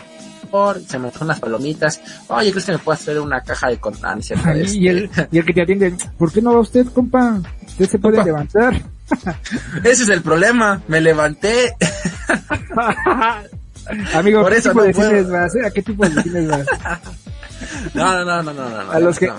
[0.89, 2.01] Se me unas palomitas.
[2.29, 4.79] Oye, ¿crees que me puedas traer una caja de con no es cierto, Ay, este,
[4.79, 7.41] y, el, y el que te atiende, ¿por qué no va usted, compa?
[7.67, 8.27] Usted se puede Compa.
[8.27, 8.83] levantar.
[9.85, 10.83] Ese es el problema.
[10.89, 11.75] Me levanté.
[14.15, 15.09] Amigo, Por ¿qué eso tipo no de puedo.
[15.11, 15.55] cines vas?
[15.57, 15.67] eh?
[15.67, 16.67] ¿A qué tipo de cines vas?
[17.95, 18.85] No, no, no, no, no, no.
[18.85, 19.37] no, A los que- no.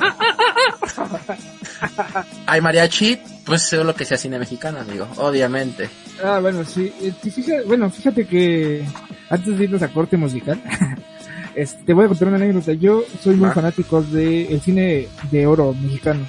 [2.48, 5.08] Hay mariachi, pues es lo que sea cine mexicano, amigo.
[5.18, 5.90] Obviamente.
[6.24, 6.92] Ah, bueno, sí.
[7.02, 8.84] eh, sí, fíjate, bueno, fíjate que
[9.30, 10.62] antes de irnos a corte musical,
[11.56, 12.74] este, te voy a contar una anécdota.
[12.74, 13.54] Yo soy muy Ah.
[13.54, 16.26] fanático del cine de oro mexicano.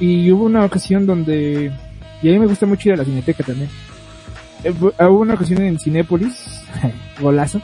[0.00, 1.70] Y hubo una ocasión donde,
[2.22, 3.68] y a mí me gusta mucho ir a la cineteca también.
[4.62, 6.62] eh, fu- hubo una ocasión en Cinépolis,
[7.20, 7.60] golazo,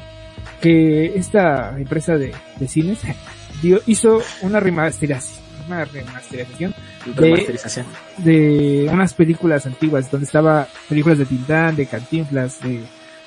[0.61, 2.99] que esta empresa de, de cines
[3.63, 6.75] dio, hizo una remasterización, una remasterización
[7.15, 7.87] Remasterización.
[8.19, 12.83] de unas películas antiguas, donde estaba películas de Tintán, de Cantinflas, de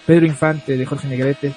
[0.06, 1.54] Pedro Infante, de Jorge Negrete.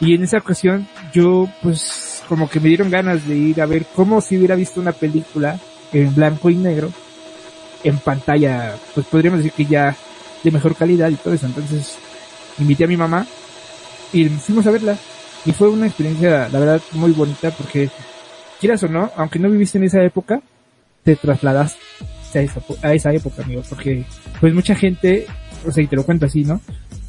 [0.00, 3.86] Y en esa ocasión yo pues como que me dieron ganas de ir a ver
[3.94, 5.58] cómo si hubiera visto una película
[5.92, 6.90] en blanco y negro
[7.82, 9.96] en pantalla, pues podríamos decir que ya
[10.42, 11.46] de mejor calidad y todo eso.
[11.46, 11.98] Entonces
[12.58, 13.26] invité a mi mamá
[14.12, 14.96] y fuimos a verla.
[15.44, 17.88] Y fue una experiencia, la verdad, muy bonita porque
[18.60, 20.40] quieras o no, aunque no viviste en esa época,
[21.02, 21.76] te trasladas
[22.34, 24.04] a esa, a esa época, amigo, porque
[24.40, 25.26] pues mucha gente,
[25.66, 26.60] o sea, y te lo cuento así, ¿no?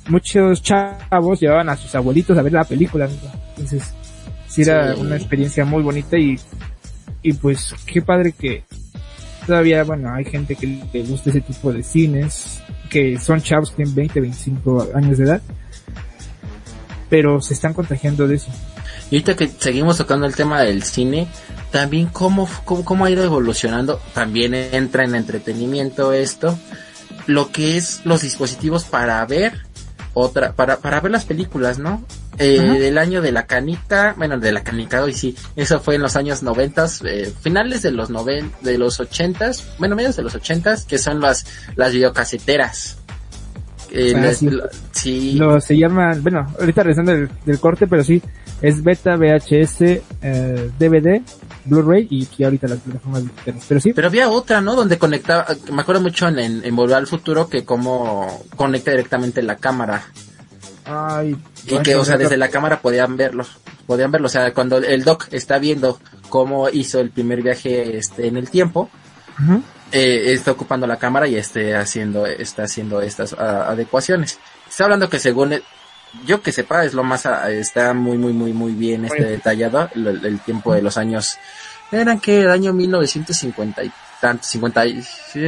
[0.10, 3.30] Muchos chavos llevaban a sus abuelitos a ver la película, amigo.
[3.50, 3.94] Entonces,
[4.48, 5.02] sí era Sí.
[5.02, 6.40] una experiencia muy bonita y,
[7.22, 8.64] y pues qué padre que
[9.46, 13.78] todavía, bueno, hay gente que le gusta ese tipo de cines, que son chavos que
[13.78, 15.42] tienen 20, 25 años de edad,
[17.10, 18.52] pero se están contagiando de eso.
[19.12, 21.28] Y ahorita que seguimos tocando el tema del cine,
[21.70, 26.58] también cómo, cómo, cómo ha ido evolucionando, también entra en entretenimiento esto,
[27.28, 29.60] lo que es los dispositivos para ver
[30.14, 32.04] otra, para, para ver las películas, ¿no?
[32.38, 36.02] Eh, del año de la canica, bueno, de la canica hoy sí, eso fue en
[36.02, 40.34] los años noventas, eh, finales de los noven, de los ochentas, bueno, medios de los
[40.34, 41.46] ochentas, que son las,
[41.76, 42.98] las videocaseteras.
[43.92, 44.50] Eh, Ah, les- sí.
[44.50, 48.22] lo- sí, Lo se llaman, bueno, ahorita regresando del, del corte, pero sí,
[48.62, 49.82] es beta, VHS,
[50.22, 51.22] eh, DVD,
[51.66, 53.66] Blu-ray y que ahorita las plataformas digitales.
[53.68, 54.76] Pero sí, Pero había otra, ¿no?
[54.76, 59.58] Donde conectaba, me acuerdo mucho en, en, Volver al Futuro que como conecta directamente la
[59.58, 60.04] cámara.
[60.86, 63.46] ay, Y que, o sea, desde la cámara podían verlo.
[63.88, 68.28] Podían verlo, o sea, cuando el doc está viendo cómo hizo el primer viaje este
[68.28, 68.90] en el tiempo,
[69.92, 74.40] eh, está ocupando la cámara y esté haciendo, está haciendo estas ah, adecuaciones.
[74.70, 75.62] Está hablando que según
[76.26, 79.90] yo que sepa es lo más, ah, está muy, muy, muy, muy bien este detallado,
[79.96, 81.38] el, el tiempo de los años,
[81.92, 85.04] eran que el año 1950 y tanto, 50 y,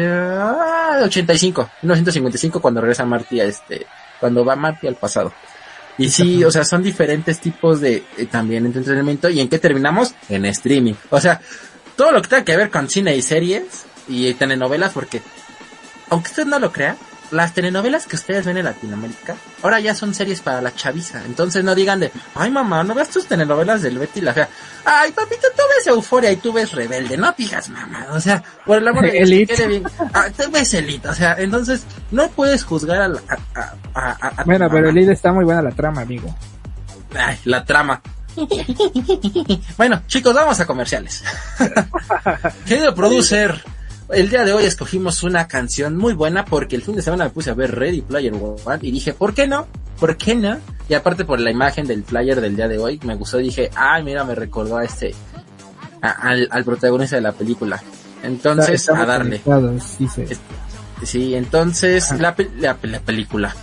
[0.10, 3.86] ah, 85, 1955 cuando regresa Marty a este,
[4.20, 5.32] cuando va Marty al pasado.
[5.98, 10.16] Y sí, o sea, son diferentes tipos de eh, también entretenimiento y en qué terminamos
[10.28, 10.96] en streaming.
[11.12, 11.40] O sea,
[11.96, 15.22] todo lo que tenga que ver con cine y series y telenovelas porque
[16.10, 16.98] aunque usted no lo crea,
[17.34, 21.24] las telenovelas que ustedes ven en Latinoamérica ahora ya son series para la chaviza.
[21.26, 24.50] Entonces no digan de, ay mamá, no veas tus telenovelas del Betty y la fea.
[24.86, 28.08] Ay papito, tú ves Euforia y tú ves Rebelde, no digas mamá.
[28.12, 29.68] O sea, por el amor de Dios, Elite.
[29.68, 29.84] bien.
[30.14, 33.22] Ah, tú ves Elite, o sea, entonces no puedes juzgar a la,
[33.96, 34.90] a, Bueno, pero mamá.
[34.90, 36.34] el lead está muy buena la trama, amigo.
[37.16, 38.02] Ay, la trama.
[39.78, 41.24] bueno, chicos, vamos a comerciales.
[42.66, 43.64] Querido producer,
[44.10, 47.30] el día de hoy escogimos una canción muy buena porque el fin de semana me
[47.32, 49.68] puse a ver Ready Player One y dije, ¿por qué no?
[50.00, 50.58] ¿Por qué no?
[50.90, 53.70] Y aparte por la imagen del flyer del día de hoy, me gustó y dije,
[53.76, 55.16] ay, mira, me recordó a este,
[56.02, 57.82] a- al, al protagonista de la película.
[58.22, 59.42] Entonces, Está- a darle.
[59.98, 60.26] sí, sí.
[61.04, 63.54] Sí, entonces la, la, pe- la película.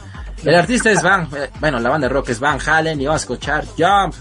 [0.45, 3.21] El artista es Van, eh, bueno, la banda de rock es Van Halen y vamos
[3.21, 4.15] a escuchar Jump.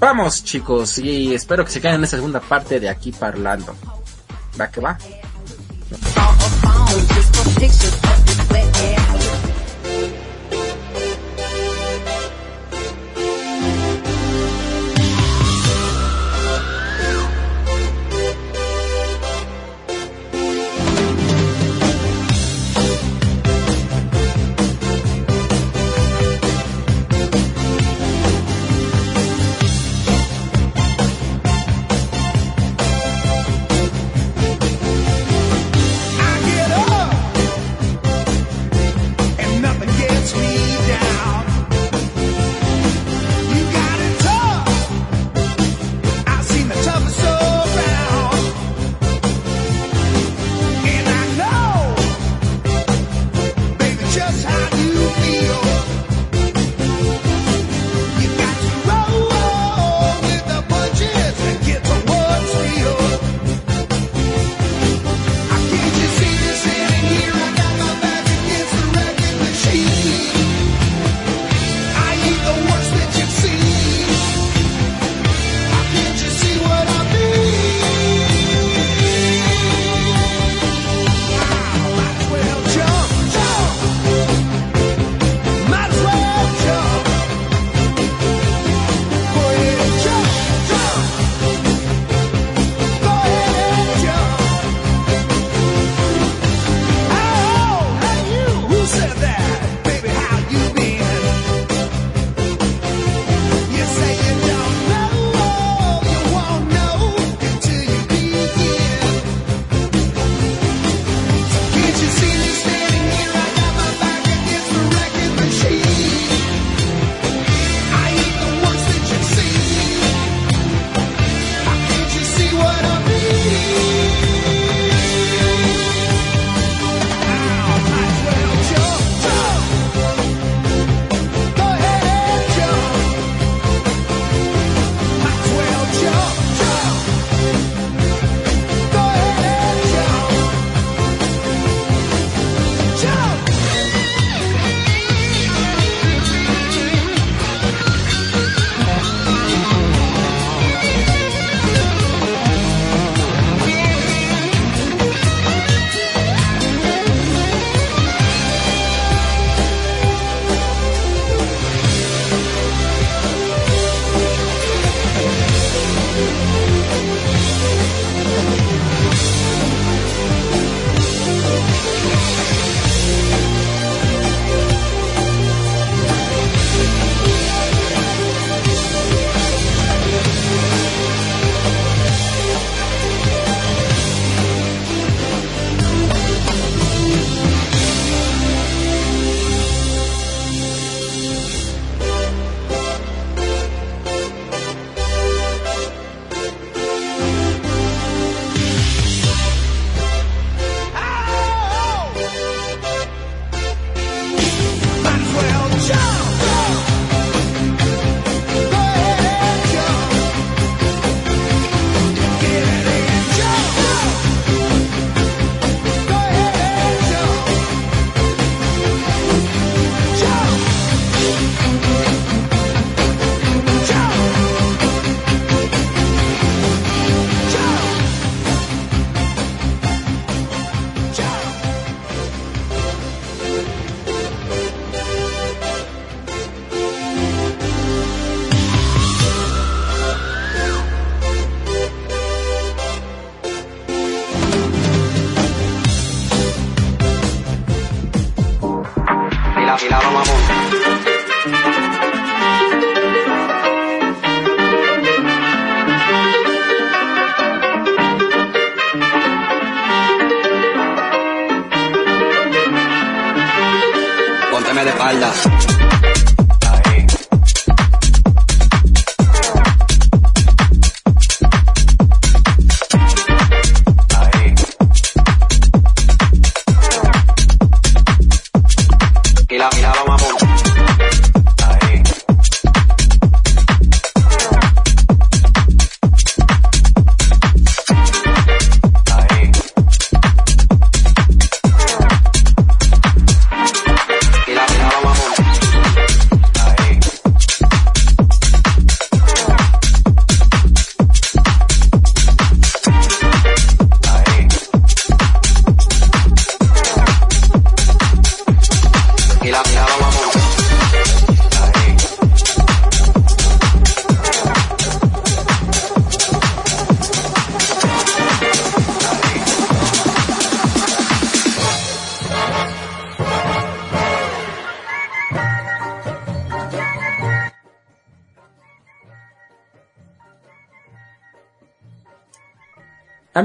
[0.00, 3.74] Vamos chicos y espero que se queden en esta segunda parte de aquí parlando.
[4.58, 4.98] Va que va.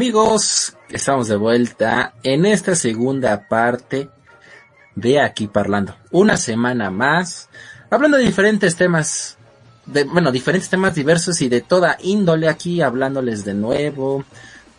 [0.02, 4.10] Amigos, estamos de vuelta en esta segunda parte
[4.96, 5.96] de Aquí Parlando.
[6.10, 7.50] Una semana más,
[7.92, 9.38] hablando de diferentes temas,
[9.86, 14.26] de, bueno, diferentes temas diversos y de toda índole aquí, hablándoles de nuevo,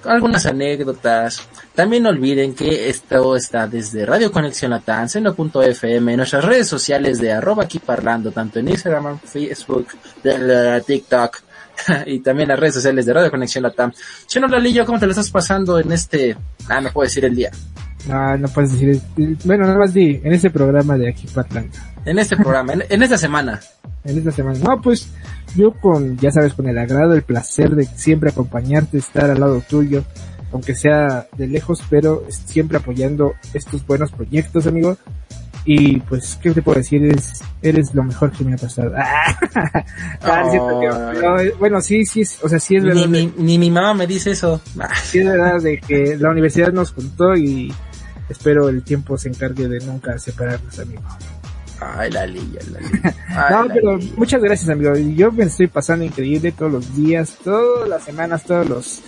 [0.03, 1.41] algunas anécdotas.
[1.73, 7.33] También no olviden que esto está desde Radio Conexión Latam, en nuestras redes sociales de
[7.33, 9.87] arroba aquí parlando, tanto en Instagram, Facebook,
[10.85, 11.43] TikTok,
[12.07, 13.93] y también las redes sociales de Radio Conexión Latam.
[14.27, 16.37] Chino Lalillo, ¿cómo te lo estás pasando en este,
[16.69, 17.51] ah, no puedo decir el día,
[18.09, 19.01] No, no puedes decir,
[19.45, 22.85] bueno, nada más di, en este programa de aquí para Atlanta, en este programa, en,
[22.89, 23.61] en esta semana?
[24.05, 24.59] en esta semana.
[24.59, 25.09] No, pues,
[25.55, 29.63] yo con, ya sabes, con el agrado, el placer de siempre acompañarte, estar al lado
[29.69, 30.05] tuyo,
[30.53, 34.97] aunque sea de lejos, pero siempre apoyando estos buenos proyectos, amigo.
[35.65, 37.05] Y pues, ¿qué te puedo decir?
[37.05, 38.93] Eres, eres lo mejor que me ha pasado.
[40.25, 43.07] Ah, que- eh, bueno, sí, sí, es- o sea, sí es verdad.
[43.07, 44.61] Ni, mi- ni mi mamá me dice eso.
[44.79, 47.73] Ah, sí es verdad de que la universidad nos juntó y
[48.29, 51.03] espero el tiempo se encargue de nunca separarnos, amigo.
[51.81, 53.01] Ay, Lalillo, Lalillo.
[53.29, 54.15] Ay, no, pero Lalillo.
[54.17, 54.95] muchas gracias, amigo.
[54.97, 59.01] Yo me estoy pasando increíble todos los días, todas las semanas, todos los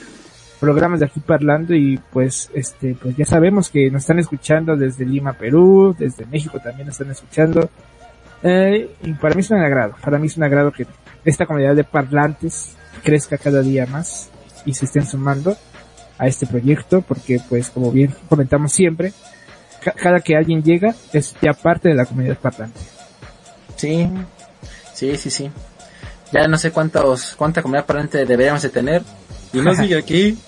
[0.65, 5.05] programas de aquí parlando y pues este pues ya sabemos que nos están escuchando desde
[5.05, 7.69] Lima, Perú, desde México también nos están escuchando.
[8.43, 10.87] Eh, y para mí es un agrado, para mí es un agrado que
[11.25, 14.29] esta comunidad de parlantes crezca cada día más
[14.67, 15.57] y se estén sumando
[16.19, 19.13] a este proyecto porque pues como bien comentamos siempre,
[19.83, 22.81] ca- cada que alguien llega es ya parte de la comunidad parlante.
[23.77, 24.09] Sí,
[24.93, 25.51] sí, sí, sí.
[26.33, 29.03] Ya no sé cuántos, cuánta comunidad parlante deberíamos de tener.
[29.53, 30.39] Y sigue aquí.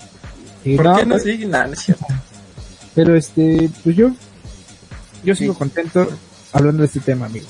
[0.63, 2.05] ¿Por no, qué no pues, no es cierto.
[2.95, 4.11] Pero este, pues yo,
[5.23, 5.59] yo sigo Sí.
[5.59, 6.09] contento
[6.51, 7.45] hablando de este tema, amigo.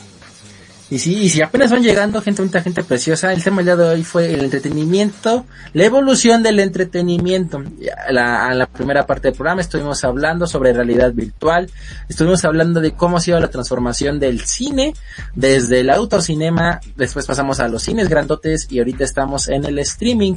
[0.89, 3.89] Y sí, y si apenas van llegando gente, mucha gente preciosa, el tema día de
[3.89, 7.61] hoy fue el entretenimiento, la evolución del entretenimiento.
[7.77, 11.69] Ya, La, a la primera parte del programa estuvimos hablando sobre realidad virtual,
[12.07, 14.93] estuvimos hablando de cómo ha sido la transformación del cine,
[15.35, 20.35] desde el autocinema, después pasamos a los cines grandotes y ahorita estamos en el streaming.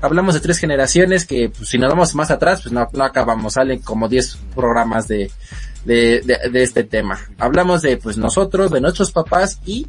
[0.00, 3.54] Hablamos de tres generaciones que pues, si nos vamos más atrás, pues no, no acabamos,
[3.54, 5.30] salen como 10 programas de,
[5.84, 6.20] de,
[6.50, 7.18] de, este tema.
[7.38, 9.86] Hablamos de pues nosotros, de nuestros papás y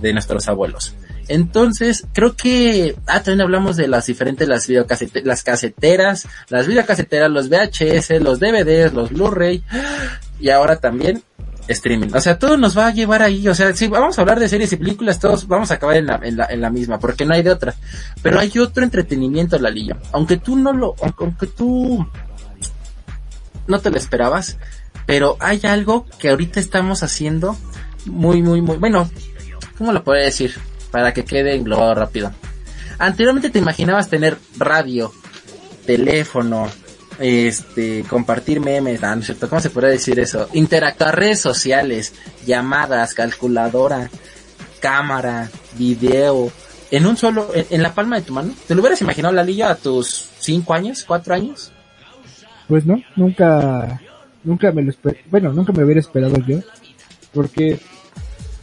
[0.00, 0.94] de nuestros abuelos.
[1.28, 7.30] Entonces, creo que, ah, también hablamos de las diferentes, las videocaseteras, las caseteras, las videocaseteras,
[7.30, 9.62] los VHS, los DVDs, los Blu-ray,
[10.40, 11.22] y ahora también
[11.68, 12.08] streaming.
[12.14, 14.48] O sea, todo nos va a llevar ahí, o sea, si vamos a hablar de
[14.48, 17.24] series y películas, todos vamos a acabar en la, en la, en la misma, porque
[17.24, 17.74] no hay de otra.
[18.22, 19.96] Pero hay otro entretenimiento, Lalillo.
[20.12, 22.06] Aunque tú no lo, aunque, tú
[23.66, 24.58] no te lo esperabas,
[25.06, 27.56] pero hay algo que ahorita estamos haciendo
[28.06, 29.08] muy, muy, muy, bueno,
[29.76, 30.54] ¿cómo lo podría decir?
[30.90, 32.32] Para que quede englobado rápido.
[32.98, 35.12] Anteriormente te imaginabas tener radio,
[35.86, 36.68] teléfono,
[37.18, 39.48] este, compartir memes, ah, ¿no cierto?
[39.48, 40.48] ¿Cómo se podría decir eso?
[40.52, 42.14] Interactuar redes sociales,
[42.46, 44.10] llamadas, calculadora,
[44.80, 46.50] cámara, video,
[46.90, 48.54] en un solo, en, la palma de tu mano.
[48.66, 51.72] ¿Te lo hubieras imaginado, Lalillo, a tus cinco años, cuatro años?
[52.68, 54.00] Pues no, nunca,
[54.44, 56.58] nunca me lo esper- bueno, nunca me hubiera esperado yo,
[57.32, 57.78] porque,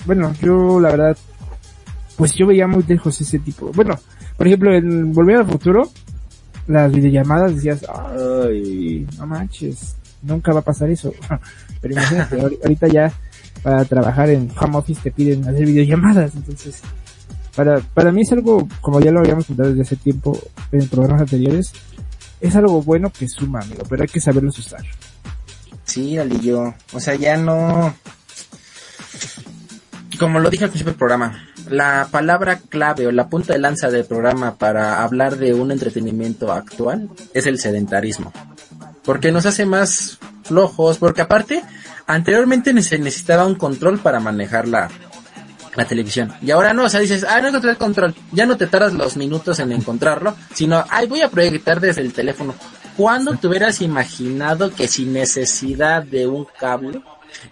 [0.06, 1.18] bueno, yo la verdad,
[2.16, 4.00] pues yo veía muy lejos ese tipo, bueno,
[4.38, 5.92] por ejemplo, en Volver al Futuro,
[6.68, 11.14] las videollamadas decías, ay, no manches, nunca va a pasar eso,
[11.82, 13.12] pero imagínate, ahori- ahorita ya
[13.64, 16.82] para trabajar en home office te piden hacer videollamadas, entonces
[17.56, 20.38] para, para mí es algo, como ya lo habíamos contado desde hace tiempo
[20.72, 21.72] en programas anteriores,
[22.42, 24.84] es algo bueno que suma, amigo, pero hay que saberlo usar.
[25.86, 27.94] Sí, yo O sea, ya no...
[30.20, 31.38] Como lo dije al principio del programa,
[31.70, 36.52] la palabra clave o la punta de lanza del programa para hablar de un entretenimiento
[36.52, 38.32] actual es el sedentarismo.
[39.04, 41.64] Porque nos hace más flojos, porque aparte,
[42.08, 44.90] anteriormente se necesitaba un control para manejar la,
[45.76, 46.34] la televisión.
[46.42, 48.16] Y ahora no, o sea, dices, ah, no encontré el control.
[48.32, 52.14] Ya no te tardas los minutos en encontrarlo, sino, ay, voy a proyectar desde el
[52.14, 52.56] teléfono.
[52.98, 57.02] ¿Cuándo te hubieras imaginado que sin necesidad de un cable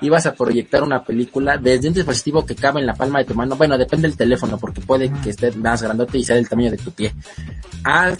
[0.01, 3.35] ibas a proyectar una película desde un dispositivo que cabe en la palma de tu
[3.35, 3.55] mano?
[3.55, 6.77] Bueno, depende del teléfono, porque puede que esté más grandote y sea del tamaño de
[6.77, 7.13] tu pie.
[7.83, 8.13] A,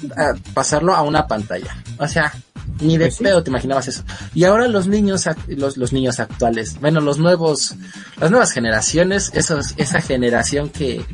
[0.53, 1.76] pasarlo a una pantalla.
[1.97, 2.34] O sea,
[2.80, 4.03] ni de pues te imaginabas eso.
[4.34, 7.76] Y ahora los niños, los, los niños actuales, bueno, los nuevos,
[8.20, 11.05] las nuevas generaciones, esos, esa generación que,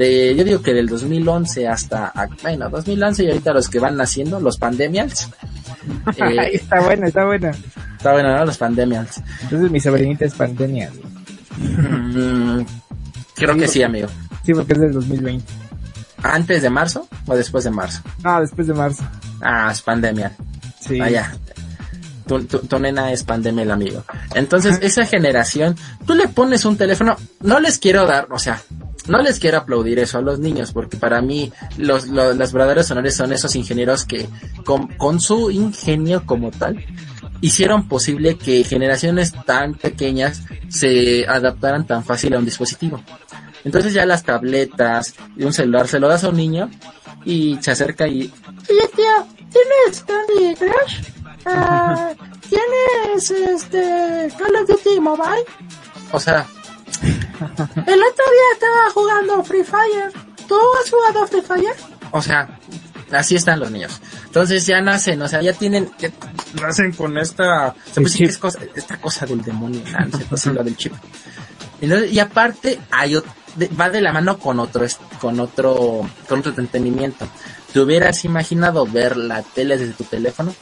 [0.00, 2.10] de, yo digo que del 2011 hasta,
[2.42, 5.28] bueno, 2011 y ahorita los que van naciendo, los pandemials.
[6.16, 7.52] Eh, está buena, está buena.
[7.96, 8.44] Está buena, ¿no?
[8.44, 9.22] Los pandemials.
[9.42, 10.90] Entonces mi sobrinita es pandemia.
[11.56, 12.60] Mm,
[13.34, 14.08] creo que sí, amigo.
[14.44, 15.44] Sí, porque es del 2020.
[16.22, 18.02] ¿Antes de marzo o después de marzo?
[18.22, 19.04] Ah, después de marzo.
[19.40, 20.32] Ah, es pandemia.
[20.80, 20.98] Sí.
[20.98, 21.32] Vaya.
[22.38, 24.04] Tu, tu, nena es pandemia el amigo.
[24.36, 25.74] Entonces, esa generación,
[26.06, 28.62] tú le pones un teléfono, no les quiero dar, o sea,
[29.08, 33.16] no les quiero aplaudir eso a los niños, porque para mí los, los, verdaderos honores
[33.16, 34.28] son esos ingenieros que
[34.64, 36.84] con, con su ingenio como tal
[37.40, 43.02] hicieron posible que generaciones tan pequeñas se adaptaran tan fácil a un dispositivo.
[43.64, 46.70] Entonces ya las tabletas y un celular se lo das a un niño
[47.24, 48.32] y se acerca y...
[48.70, 51.19] Oye tío, ¿tienes Candy Crush?
[51.46, 52.12] Ah,
[52.48, 55.44] ¿Tienes este Call of Duty Mobile?
[56.12, 56.46] O sea,
[57.02, 60.12] el otro día estaba jugando Free Fire.
[60.48, 61.76] ¿Tú has jugado Free Fire?
[62.10, 62.58] O sea,
[63.12, 64.00] así están los niños.
[64.26, 65.90] Entonces ya nacen, o sea, ya tienen,
[66.60, 70.52] nacen con esta, se es cosa, esta cosa del demonio, ¿no?
[70.52, 70.92] lo del chip.
[71.80, 73.16] Y, aparte hay
[73.80, 74.86] va de la mano con otro,
[75.20, 77.26] con otro, con otro entretenimiento.
[77.72, 80.54] ¿Te hubieras imaginado ver la tele desde tu teléfono?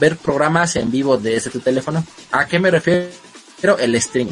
[0.00, 2.04] Ver programas en vivo desde tu teléfono.
[2.32, 3.08] ¿A qué me refiero?
[3.60, 4.28] pero el stream.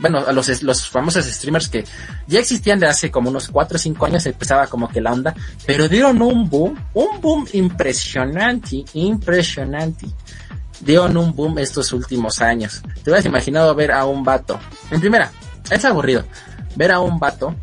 [0.00, 1.84] bueno, a los, los famosos streamers que
[2.26, 5.34] ya existían de hace como unos 4 o 5 años, empezaba como que la onda,
[5.66, 10.06] pero dieron un boom, un boom impresionante, impresionante.
[10.80, 12.82] Dieron un boom estos últimos años.
[13.02, 14.58] Te hubieras imaginado ver a un vato.
[14.90, 15.30] En primera,
[15.70, 16.24] es aburrido.
[16.76, 17.54] Ver a un vato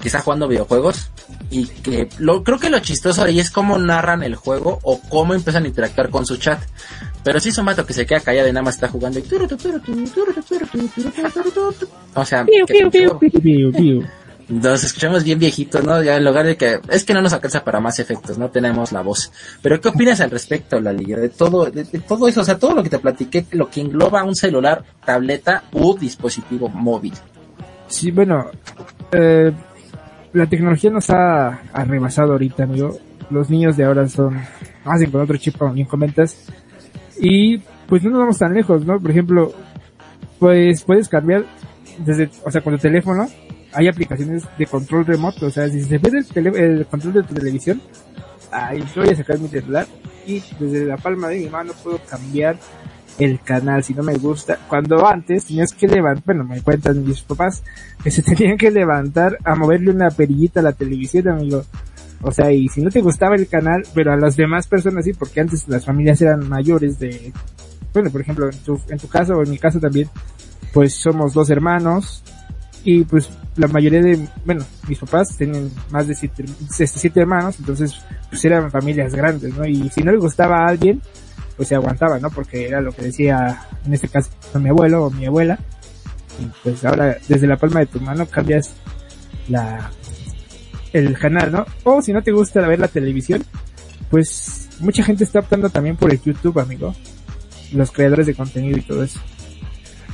[0.00, 1.10] que está jugando videojuegos
[1.50, 5.34] y que lo, creo que lo chistoso ahí es cómo narran el juego o cómo
[5.34, 6.60] empiezan a interactuar con su chat.
[7.22, 9.22] Pero sí es un mato que se queda callado y nada más está jugando y...
[12.14, 12.46] O sea...
[14.48, 16.00] Nos escuchamos bien viejitos, ¿no?
[16.04, 16.78] Ya en lugar de que...
[16.88, 19.32] Es que no nos alcanza para más efectos, no tenemos la voz.
[19.60, 21.18] Pero ¿qué opinas al respecto, la liga?
[21.18, 24.22] De todo, de, todo eso, o sea, todo lo que te platiqué, lo que engloba
[24.22, 27.14] un celular, tableta u dispositivo móvil.
[27.88, 28.50] Sí, bueno,
[29.10, 29.52] eh,
[30.36, 32.94] la tecnología nos ha, rebasado ahorita, amigo.
[33.30, 34.38] Los niños de ahora son,
[34.84, 36.46] hacen con otro chip, como bien comentas.
[37.18, 37.58] Y
[37.88, 39.00] pues no nos vamos tan lejos, ¿no?
[39.00, 39.52] Por ejemplo,
[40.38, 41.46] pues puedes cambiar
[42.04, 43.26] desde, o sea, con el teléfono
[43.72, 47.34] hay aplicaciones de control remoto, o sea, si se ve el, el control de tu
[47.34, 47.80] televisión,
[48.50, 49.86] ahí voy a sacar mi celular
[50.26, 52.58] y desde la palma de mi mano puedo cambiar
[53.18, 54.58] el canal si no me gusta.
[54.68, 57.62] Cuando antes tenías que levantar, bueno, me cuentan mis papás
[58.02, 61.64] que se tenían que levantar a moverle una perillita a la televisión, amigo.
[62.22, 65.12] O sea, y si no te gustaba el canal, pero a las demás personas sí,
[65.12, 67.32] porque antes las familias eran mayores de,
[67.92, 70.08] bueno, por ejemplo, en tu, en tu caso o en mi caso también,
[70.72, 72.22] pues somos dos hermanos
[72.84, 77.94] y pues la mayoría de, bueno, mis papás tienen más de siete, siete hermanos, entonces
[78.30, 79.66] pues eran familias grandes, ¿no?
[79.66, 81.02] Y si no le gustaba a alguien,
[81.56, 82.30] pues se aguantaba, ¿no?
[82.30, 85.58] Porque era lo que decía, en este caso, mi abuelo o mi abuela.
[86.38, 88.72] Y pues ahora, desde la palma de tu mano cambias
[89.48, 89.90] la,
[90.92, 91.66] el canal, ¿no?
[91.84, 93.44] O si no te gusta ver la televisión,
[94.10, 96.94] pues mucha gente está optando también por el YouTube, amigo.
[97.72, 99.20] Los creadores de contenido y todo eso.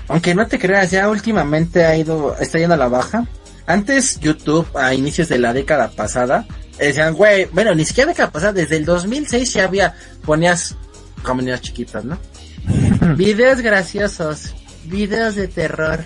[0.08, 3.26] Aunque no te creas, ya últimamente ha ido, está yendo a la baja.
[3.66, 6.46] Antes YouTube, a inicios de la década pasada,
[6.78, 10.76] decían, güey, bueno, ni siquiera década pasada, desde el 2006 ya había, ponías
[11.22, 12.18] como niños chiquitos, ¿no?
[13.16, 14.54] videos graciosos,
[14.84, 16.04] videos de terror.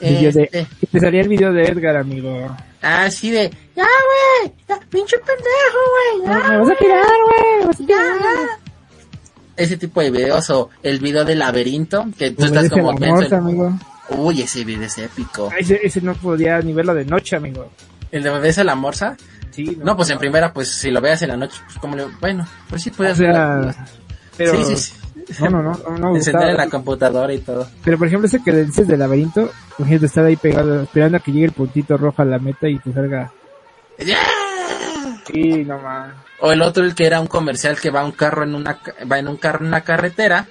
[0.00, 0.66] este...
[0.90, 2.56] Te salía el video de Edgar, amigo.
[2.80, 4.52] Ah, sí, de, ya, güey,
[4.88, 8.48] pinche pendejo, güey, ya, me vas a tirar, güey, vas a tirar.
[9.56, 12.90] Ese tipo de videos, o el video del laberinto, que tú estás como...
[12.90, 13.78] amigo.
[14.10, 15.50] Uy, ese video es épico.
[15.58, 17.70] Ese, ese no podía ni verlo de noche, amigo.
[18.10, 19.16] ¿El de bebés a la morsa?
[19.50, 22.06] Sí, No, pues en primera, pues si lo veas en la noche, pues como le...
[22.20, 23.34] Bueno, pues sí O puedes ver.
[24.38, 24.64] Pero...
[24.64, 24.92] Sí.
[25.40, 27.68] No, no, no, no, me Encender en la computadora y todo.
[27.84, 31.32] Pero por ejemplo ese que dices del laberinto, imagínate estar ahí pegado, esperando a que
[31.32, 33.30] llegue el puntito rojo a la meta y te salga.
[35.26, 35.78] Sí, no.
[36.40, 38.78] O el otro, el que era un comercial que va un carro en una,
[39.10, 40.46] va en un carro en una carretera,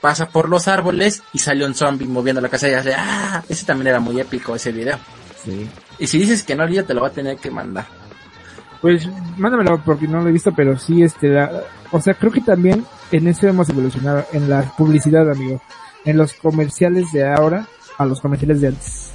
[0.00, 3.64] pasa por los árboles y sale un zombie moviendo la casa y hace, ah, ese
[3.64, 4.98] también era muy épico ese video.
[5.42, 5.66] Sí.
[5.98, 7.86] Y si dices que no, yo te lo voy a tener que mandar.
[8.82, 9.08] Pues
[9.38, 12.84] mándamelo porque no lo he visto, pero sí, este, la- o sea, creo que también
[13.16, 15.60] en eso hemos evolucionado, en la publicidad, amigo.
[16.04, 19.10] En los comerciales de ahora a los comerciales de antes.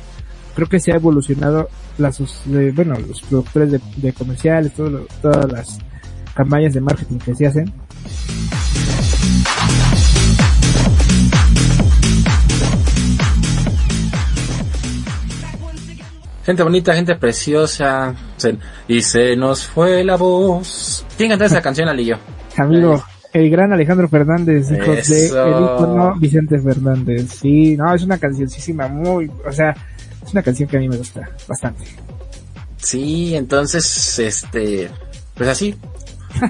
[0.55, 5.51] Creo que se ha evolucionado las, eh, bueno, los productores de, de comerciales, todo todas
[5.51, 5.77] las
[6.33, 7.73] campañas de marketing que se hacen.
[16.45, 18.15] Gente bonita, gente preciosa.
[18.37, 21.05] se- y se nos fue la voz.
[21.17, 22.17] ¿Quién cantó esa canción, Alillo?
[22.57, 25.45] Amigo, el gran Alejandro Fernández, hijo de Eso.
[25.45, 27.29] el ícono Vicente Fernández.
[27.29, 29.75] Sí, no, es una cancioncísima muy, o sea,
[30.25, 31.83] es una canción que a mí me gusta bastante.
[32.77, 34.89] Sí, entonces, este,
[35.35, 35.75] pues así.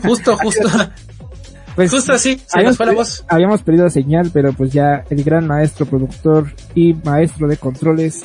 [0.03, 0.67] Justo, justo,
[1.79, 3.25] Pues, justo así, se habíamos nos fue la voz.
[3.29, 8.23] Habíamos perdido señal, pero pues ya el gran maestro productor y maestro de controles,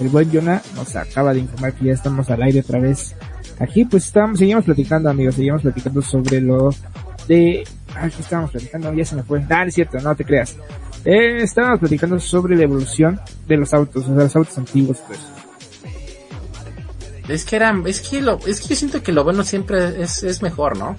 [0.00, 3.14] el buen Jonah, nos acaba de informar que ya estamos al aire otra vez.
[3.58, 6.70] Aquí pues estamos, seguimos platicando amigos, seguimos platicando sobre lo
[7.28, 7.64] de...
[7.96, 8.92] Ay, ¿qué estábamos platicando?
[8.92, 9.40] Ya se me fue.
[9.48, 10.56] Ah, no es cierto, no te creas.
[11.04, 15.18] Eh, estábamos platicando sobre la evolución de los autos, o sea, los autos antiguos pues.
[17.28, 20.22] Es que era, es que lo, es que yo siento que lo bueno siempre es,
[20.22, 20.94] es mejor, ¿no?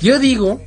[0.00, 0.60] Yo digo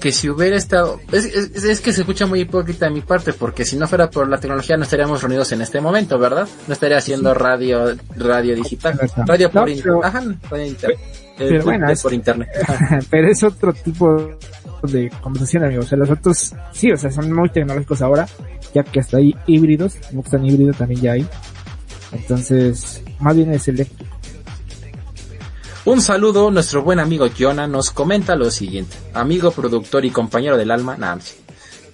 [0.00, 3.34] que si hubiera estado, es, es, es que se escucha muy hipócrita de mi parte,
[3.34, 6.48] porque si no fuera por la tecnología no estaríamos reunidos en este momento, ¿verdad?
[6.66, 10.96] No estaría haciendo radio, radio digital, radio por No, pero- ajá, radio inter-
[11.48, 12.48] pero eh, bueno, es- por internet.
[13.10, 14.30] pero es otro tipo
[14.82, 15.86] de conversación, amigos.
[15.86, 18.26] O sea, los autos, sí, o sea, son muy tecnológicos ahora,
[18.74, 21.26] ya que hasta hay híbridos, que están híbridos también ya hay.
[22.12, 24.16] Entonces, más bien es eléctrico.
[25.86, 28.96] Un saludo, nuestro buen amigo Jonah nos comenta lo siguiente.
[29.14, 31.36] Amigo, productor y compañero del alma, más.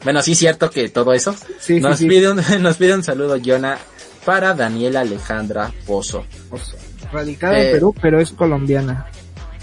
[0.05, 1.35] Bueno, sí es cierto que todo eso.
[1.61, 2.09] Sí, nos, sí, sí.
[2.09, 3.79] Pide un, nos pide un saludo, Jonah,
[4.25, 6.25] para Daniela Alejandra Pozo.
[6.51, 6.79] O sea,
[7.13, 9.07] radicada Eh, en Perú, pero es colombiana.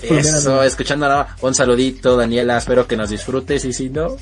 [0.09, 1.25] Eso, escuchando ¿no?
[1.41, 4.15] un saludito, Daniela, espero que nos disfrutes y si no,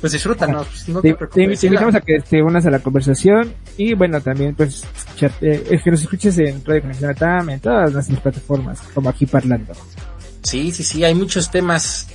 [0.00, 1.60] pues disfrútanos, pues, no Te, te te- preocupes.
[1.60, 5.82] te invitamos a que te unas a la conversación y bueno, también pues escucharte, es
[5.82, 9.72] que nos escuches en Radio Conexión Atam, en todas nuestras plataformas, como aquí parlando.
[10.42, 12.06] Sí, sí, sí, hay muchos temas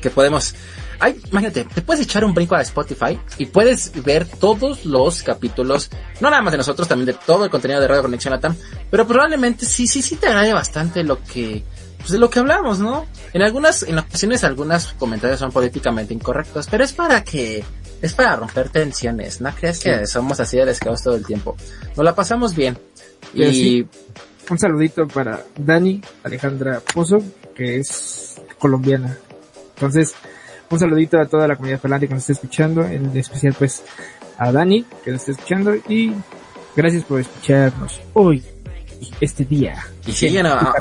[0.00, 0.54] que podemos...
[0.98, 5.90] Ay, imagínate, te puedes echar un brinco a Spotify y puedes ver todos los capítulos,
[6.20, 8.56] no nada más de nosotros, también de todo el contenido de Radio Conexión Latam,
[8.90, 11.62] pero probablemente sí, sí, sí te agrade bastante lo que,
[12.06, 13.04] pues de lo que hablamos, ¿no?
[13.32, 17.64] En algunas, en ocasiones algunas comentarios son políticamente incorrectos, pero es para que,
[18.00, 21.56] es para romper tensiones, ¿no crees que somos así de descaos todo el tiempo?
[21.96, 22.78] Nos la pasamos bien.
[23.32, 23.88] Pero Y sí.
[24.48, 27.18] Un saludito para Dani Alejandra Pozo,
[27.56, 29.18] que es colombiana.
[29.74, 30.14] Entonces,
[30.70, 33.82] un saludito a toda la comunidad parlante que nos está escuchando, en especial pues
[34.38, 36.12] a Dani, que nos está escuchando, y
[36.76, 38.44] gracias por escucharnos hoy,
[39.20, 39.76] este día.
[40.06, 40.72] Y siguen, a- a-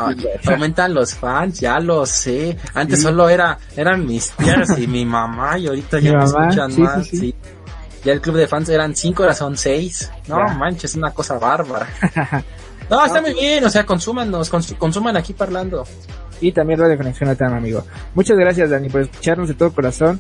[0.46, 2.58] a- aumentan los fans, ya lo sé.
[2.74, 3.04] Antes Sí.
[3.06, 7.08] solo era, eran mis tías y mi mamá y ahorita ya me escuchan sí, más.
[7.08, 7.36] sí.
[8.04, 10.12] Ya el club de fans eran cinco, ahora son seis.
[10.28, 10.54] No Ya.
[10.54, 11.88] manches, es una cosa bárbara.
[12.88, 15.86] No, está muy bien, o sea, consúmanos, cons- consuman aquí parlando.
[16.40, 17.84] y también Radio Conexión Atam, amigo.
[18.14, 20.20] Muchas gracias, Dani, por escucharnos de todo corazón.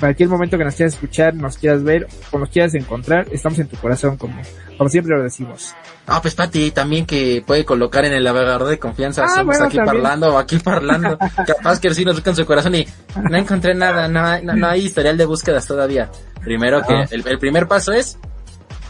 [0.00, 3.66] Cualquier momento que nos quieras escuchar, nos quieras ver o nos quieras encontrar, estamos en
[3.66, 4.40] tu corazón, como,
[4.76, 5.74] como siempre lo decimos.
[6.06, 9.76] Ah, pues Pati también que puede colocar en el navegador de confianza, Ah, bueno, aquí
[9.76, 10.02] también.
[10.02, 11.18] parlando o aquí parlando.
[11.46, 12.86] Capaz que sí nos buscan su corazón y
[13.28, 16.08] no encontré nada, no, hay- no, no hay historial de búsquedas todavía.
[16.44, 17.06] Primero que, Ah.
[17.10, 18.18] el, el primer paso es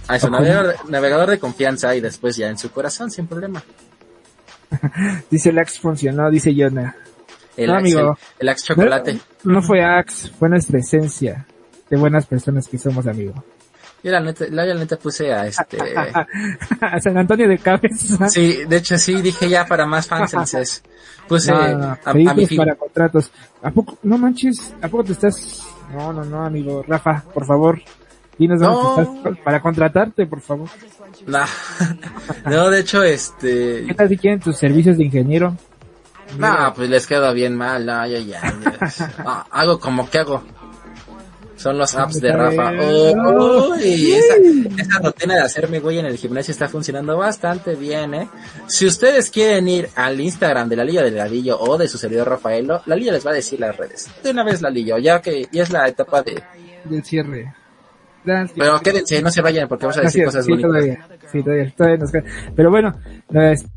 [0.09, 3.62] a su navegador, navegador de confianza y después ya en su corazón, sin problema.
[5.30, 6.94] Dice el Axe funcionó, dice Yona.
[7.59, 8.11] El, No, Axe, amigo.
[8.11, 9.12] el, el Axe chocolate.
[9.44, 11.46] No, no fue Axe, fue nuestra esencia
[11.90, 13.34] de buenas personas que somos, amigo.
[14.02, 15.76] Yo la neta, la, la neta puse a este...
[16.80, 18.28] A San Antonio de Cabeza.
[18.28, 20.82] Sí, de hecho sí, dije ya para más fans entonces
[21.26, 22.24] Puse No, a, a mi
[22.56, 23.30] para contratos.
[23.61, 23.98] ¿A poco?
[24.04, 25.64] No manches, ¿a poco te estás?
[25.92, 26.84] No, no, no, amigo.
[26.86, 27.82] Rafa, por favor.
[28.38, 29.16] Dinos dónde No.
[29.18, 30.68] estás para contratarte, por favor.
[32.46, 33.84] No, de hecho, este...
[33.86, 35.56] ¿Qué tal si quieren tus servicios de ingeniero?
[36.36, 38.40] No, pues les queda bien mal, no, ya, ya.
[39.24, 40.42] Ah, hago como que hago.
[41.56, 42.70] Son los apps de Rafa.
[42.80, 44.34] Oh, uy, esa,
[44.80, 48.28] esa rutina de hacerme güey en el gimnasio está funcionando bastante bien, ¿eh?
[48.68, 52.28] Si ustedes quieren ir al Instagram de la Liga del Ladillo o de su servidor
[52.28, 54.08] Rafaelo, la Liga les va a decir las redes.
[54.22, 56.40] De una vez la Liga, ya que ya es la etapa de...
[56.84, 57.52] Del cierre.
[58.24, 60.70] Pero quédense, no se vayan porque vamos a decir es, cosas sí, bonitas.
[60.70, 62.24] todavía, sí, todavía, todavía nos queda.
[62.54, 63.00] Pero bueno,
[63.30, 63.70] nuestra-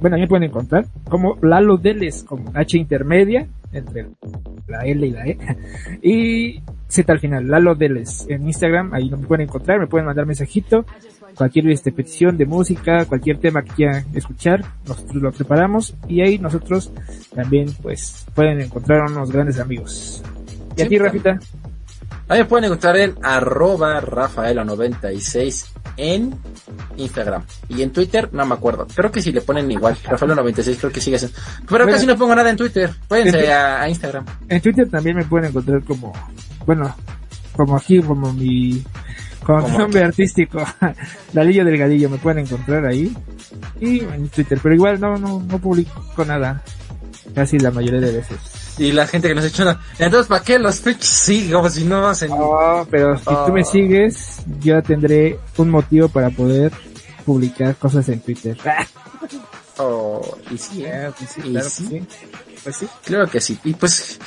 [0.00, 4.06] bueno, ahí me pueden encontrar como Lalo Deles, con H intermedia, entre
[4.68, 5.38] la L y la E,
[6.02, 10.06] y Z al final, Lalo Deles, en Instagram, ahí no me pueden encontrar, me pueden
[10.06, 10.84] mandar mensajito,
[11.36, 16.38] cualquier este, petición de música, cualquier tema que quieran escuchar, nosotros lo preparamos, y ahí
[16.38, 16.92] nosotros
[17.34, 20.22] también, pues, pueden encontrar unos grandes amigos.
[20.76, 20.98] ¿Y a ti.
[20.98, 21.38] Rafita?
[22.30, 25.66] Me pueden encontrar en arroba rafaelo96
[25.96, 26.34] en
[26.96, 27.42] Instagram.
[27.68, 28.86] Y en Twitter, no me acuerdo.
[28.94, 31.36] Creo que si le ponen igual, Rafaelo96 creo que sigue siendo.
[31.68, 31.92] Pero Bueno.
[31.92, 32.90] casi no pongo nada en Twitter.
[33.10, 34.24] Este- a, a Instagram.
[34.48, 36.12] En Twitter también me pueden encontrar como,
[36.66, 36.94] bueno,
[37.56, 38.82] como aquí, como mi,
[39.44, 40.62] como nombre artístico,
[41.32, 43.14] Dalillo Delgadillo, me pueden encontrar ahí.
[43.80, 46.62] Y en Twitter, pero igual no, no, no publico nada.
[47.34, 48.38] Casi la mayoría de veces.
[48.78, 49.80] Y la gente que nos echa una...
[49.98, 51.50] Entonces, ¿para qué los pitches sí?
[51.52, 52.30] Como si no hacen...
[52.30, 53.64] No, pero si tú me Oh.
[53.70, 56.72] sigues, yo tendré un motivo para poder
[57.26, 58.56] publicar cosas en Twitter.
[59.82, 61.06] Oh, y sí, ¿eh?
[61.08, 61.86] Ah, pues sí, ¿Y claro que sí?
[61.88, 62.02] sí.
[62.62, 62.88] Pues sí.
[63.04, 63.58] Claro que sí.
[63.64, 64.18] Y pues...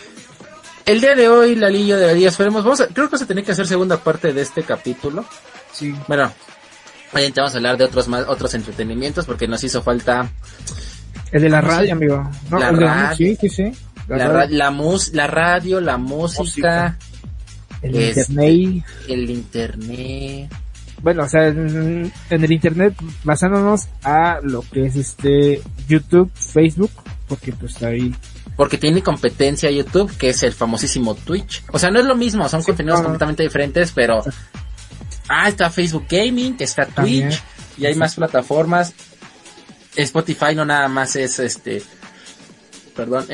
[0.85, 2.63] El día de hoy, la Liga de la Día, esperemos...
[2.63, 5.23] Vamos a, creo que vamos a tener que hacer segunda parte de este capítulo.
[5.71, 5.93] Sí.
[6.07, 6.31] Bueno,
[7.13, 10.27] obviamente vamos a hablar de otros más, otros entretenimientos porque nos hizo falta
[11.31, 12.31] El de la ¿Cómo se- radio, amigo.
[12.49, 13.15] No, La el de radio.
[13.15, 13.71] sí, sí, sí.
[14.07, 16.97] La la, radio, ra- la, mus- la radio, la música, Música.
[17.81, 18.85] el este- internet.
[19.07, 20.53] el internet.
[21.01, 26.91] bueno, o sea, en, en el internet basándonos a lo que es este YouTube, Facebook,
[27.27, 28.13] porque pues ahí
[28.55, 31.63] Porque tiene competencia YouTube, que es el famosísimo Twitch.
[31.71, 34.23] O sea, no es lo mismo, son contenidos no, completamente diferentes, pero...
[35.29, 37.31] Ah, está Facebook Gaming, está Twitch, También.
[37.77, 38.93] y hay más plataformas.
[39.95, 41.81] Spotify no nada más es este...
[42.95, 43.25] Perdón,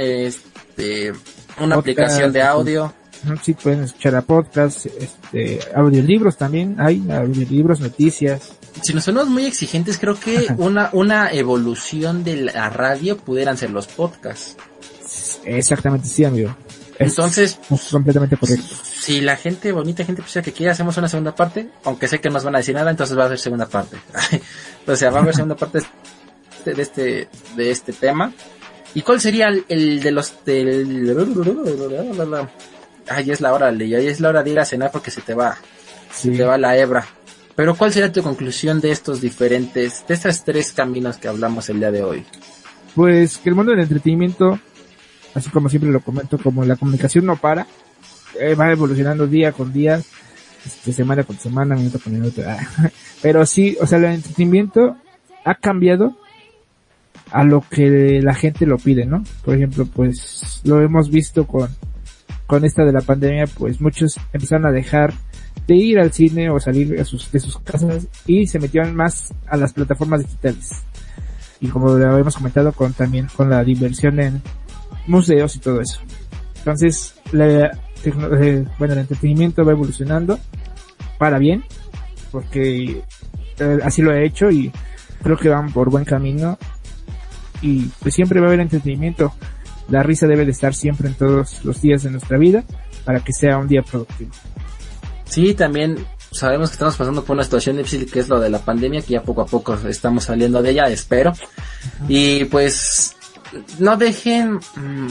[0.80, 1.14] este...
[1.62, 2.48] Una Podcast, aplicación de sí.
[2.48, 2.94] audio.
[3.42, 9.46] sí pueden escuchar a podcast, este, audiolibros también, hay audiolibros, noticias, Si nos sonamos muy
[9.46, 10.56] exigentes, creo que Ajá.
[10.58, 14.56] una, una evolución de la radio pudieran ser los podcasts.
[15.44, 16.56] exactamente sí, amigo.
[16.98, 17.60] Es Entonces,
[17.92, 18.76] completamente correcto.
[18.84, 22.30] si la gente, bonita gente, pues que quiere, hacemos una segunda parte, aunque sé que
[22.30, 23.98] no nos van a decir nada, entonces va a haber segunda parte.
[24.88, 25.80] o sea, va a haber segunda parte
[26.64, 28.32] de, de este, de este tema.
[28.96, 31.16] ¿Y cuál sería el, el de los del...
[33.08, 35.34] Ay, es la hora, Ley, es la hora de ir a cenar porque se te
[35.34, 35.58] va,
[36.12, 36.32] Sí.
[36.32, 37.06] se te va la hebra.
[37.56, 41.80] Pero ¿cuál sería tu conclusión de estos diferentes, de estos tres caminos que hablamos el
[41.80, 42.26] día de hoy?
[42.96, 44.60] Pues que el mundo del entretenimiento,
[45.34, 47.68] así como siempre lo comento, como la comunicación no para,
[48.40, 50.02] eh, va evolucionando día con día,
[50.66, 52.42] este, semana con semana, minuto con minuto.
[52.48, 52.60] ah.
[53.22, 54.96] Pero sí, o sea, el entretenimiento
[55.44, 56.18] ha cambiado
[57.32, 59.24] a lo que la gente lo pide, ¿no?
[59.44, 61.70] Por ejemplo, pues lo hemos visto con,
[62.48, 65.14] con esta de la pandemia, pues muchos empezaron a dejar
[65.68, 69.34] de ir al cine o salir a sus, de sus casas y se metieron más
[69.48, 70.84] a las plataformas digitales
[71.62, 74.42] y como lo habíamos comentado con también con la diversión en
[75.08, 76.00] museos y todo eso.
[76.58, 77.72] Entonces, la
[78.06, 80.40] eh, bueno, el entretenimiento va evolucionando
[81.18, 81.64] para bien,
[82.32, 83.02] porque
[83.60, 84.72] eh, así lo he hecho y
[85.22, 86.58] creo que van por buen camino
[87.62, 89.34] y pues siempre va a haber entretenimiento.
[89.90, 92.64] La risa debe de estar siempre en todos los días de nuestra vida
[93.04, 94.32] para que sea un día productivo.
[95.26, 95.98] Sí, también
[96.32, 99.14] sabemos que estamos pasando por una situación difícil que es lo de la pandemia, que
[99.14, 101.34] ya poco a poco estamos saliendo de ella, espero.
[102.08, 103.16] Y pues
[103.80, 105.08] no dejen, mm,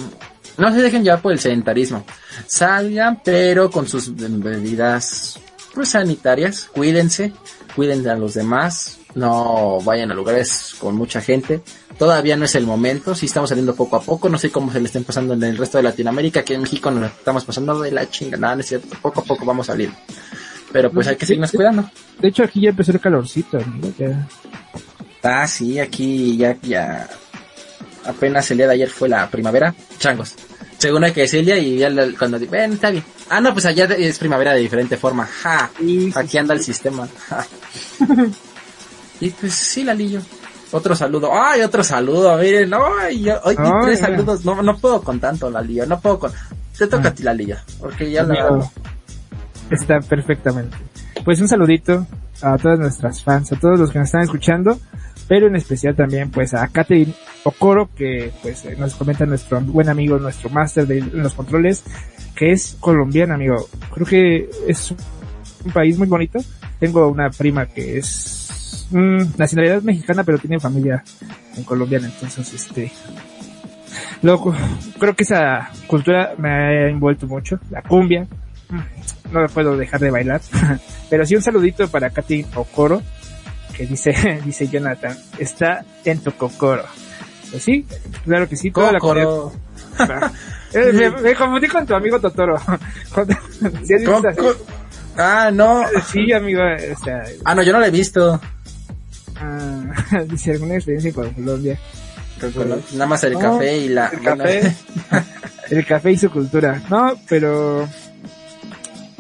[0.58, 2.04] no se dejen llevar por el sedentarismo.
[2.46, 5.40] Salgan, pero con sus medidas
[5.74, 7.32] pues sanitarias, cuídense,
[7.76, 11.62] cuiden a los demás, no vayan a lugares con mucha gente.
[11.98, 14.80] Todavía no es el momento, sí estamos saliendo poco a poco, no sé cómo se
[14.80, 17.90] le estén pasando en el resto de Latinoamérica, aquí en México nos estamos pasando de
[17.90, 19.90] la chingada, no es cierto, poco a poco vamos a salir.
[20.70, 21.90] Pero pues hay que seguirnos cuidando.
[22.20, 23.58] De hecho, aquí ya empezó el calorcito,
[23.98, 24.28] ya.
[25.22, 27.08] Ah, sí, aquí ya, ya,
[28.04, 30.34] apenas el día de ayer fue la primavera, changos.
[30.76, 33.02] Según hay que decirle y ya cuando, di- ven, está bien.
[33.30, 35.70] Ah, no, pues allá es primavera de diferente forma, ja.
[36.14, 37.08] Aquí anda el sistema.
[37.28, 37.44] ja.
[39.20, 40.20] y pues sí, Lalillo.
[40.70, 41.30] Otro saludo.
[41.32, 42.36] Ay, otro saludo.
[42.38, 44.08] Miren, ay, yo- hoy tres mira.
[44.08, 44.44] saludos.
[44.44, 45.86] No, no puedo con tanto, Lalillo.
[45.86, 46.32] No puedo con.
[46.76, 47.10] Te toca Ah.
[47.10, 47.56] a ti, Lalillo.
[47.80, 48.60] Porque ya la.
[49.70, 50.76] Está perfectamente.
[51.24, 52.06] Pues un saludito
[52.42, 54.78] a todas nuestras fans, a todos los que nos están escuchando.
[55.26, 57.12] pero en especial también pues a Catherine
[57.44, 61.82] Okoro que pues eh, nos comenta nuestro buen amigo, nuestro máster de los controles,
[62.34, 63.68] que es colombiana amigo.
[63.92, 64.90] Creo que es
[65.64, 66.38] un país muy bonito.
[66.80, 68.37] Tengo una prima que es
[68.90, 71.02] mm, nacionalidad mexicana pero tiene familia
[71.56, 72.92] en colombiana, entonces este
[74.22, 74.54] Luego,
[74.98, 77.58] creo que esa cultura me ha envuelto mucho.
[77.70, 78.26] La cumbia.
[78.68, 80.40] mm, No la puedo dejar de bailar.
[81.10, 83.02] Pero sí un saludito para Katy Okoro.
[83.74, 86.84] Que dice, dice Jonathan, está en tu cocoro.
[87.50, 87.86] Pues sí,
[88.24, 88.70] claro que sí.
[88.70, 89.52] Toda la Cocoro.
[89.96, 90.32] comunidad-
[90.74, 92.56] Eh, me, me confundí con tu amigo Totoro.
[95.16, 95.82] Ah, no.
[96.12, 98.40] Sí, amigo, o sea, Ah, no, yo no la he visto.
[99.40, 99.84] Ah,
[100.28, 101.78] dice alguna experiencia con Colombia.
[102.92, 104.08] Nada más el No, café y la...
[104.08, 104.76] el café.
[105.70, 106.80] El café y su cultura.
[106.88, 107.86] No, pero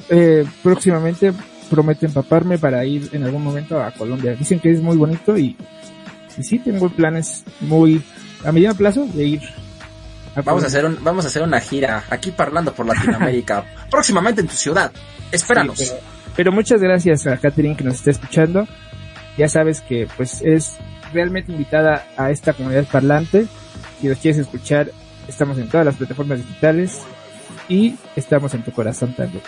[0.08, 1.32] eh, próximamente
[1.68, 4.34] prometo empaparme para ir en algún momento a Colombia.
[4.34, 5.54] Dicen que es muy bonito y,
[6.38, 8.02] y sí tengo planes muy
[8.44, 9.42] a mediano plazo de ir.
[10.42, 13.64] Vamos a hacer un, vamos a hacer una gira aquí parlando por Latinoamérica.
[13.90, 14.90] Próximamente en tu ciudad.
[15.30, 15.78] Espéranos.
[15.78, 16.02] Sí, pero,
[16.36, 18.66] pero muchas gracias a Catherine que nos está escuchando.
[19.38, 20.74] Ya sabes que pues es
[21.12, 23.46] realmente invitada a esta comunidad parlante.
[24.00, 24.90] Si los quieres escuchar,
[25.26, 26.98] estamos en todas las plataformas digitales
[27.68, 29.42] y estamos en tu corazón también.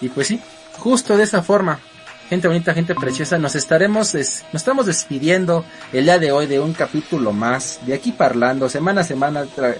[0.00, 0.40] Y pues sí,
[0.78, 1.80] justo de esa forma.
[2.28, 6.72] Gente bonita, gente preciosa, nos estaremos, nos estamos despidiendo el día de hoy de un
[6.72, 9.78] capítulo más, de aquí parlando, semana a semana, tra-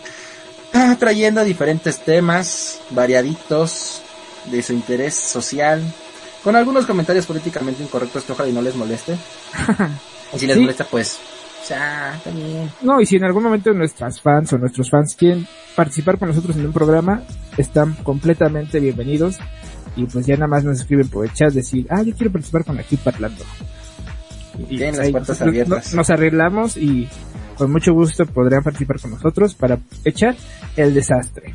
[0.97, 4.01] trayendo diferentes temas variaditos
[4.45, 5.83] de su interés social,
[6.47, 9.15] con algunos comentarios políticamente incorrectos que ojalá y no les moleste.
[10.33, 10.61] y si les Sí.
[10.63, 11.19] molesta, pues,
[11.69, 12.71] ya, también.
[12.83, 15.45] No, y si en algún momento nuestras fans o nuestros fans quieren
[15.75, 17.23] participar con nosotros en un programa,
[17.57, 19.39] están completamente bienvenidos.
[19.97, 22.65] Y pues ya nada más nos escriben por el chat decir, ah, yo quiero participar
[22.65, 23.43] con aquí parlando.
[24.69, 25.95] Y Tienen pues, las puertas nos- abiertas.
[25.95, 27.09] Nos arreglamos y
[27.59, 30.37] con mucho gusto podrán participar con nosotros para echar
[30.77, 31.53] el desastre.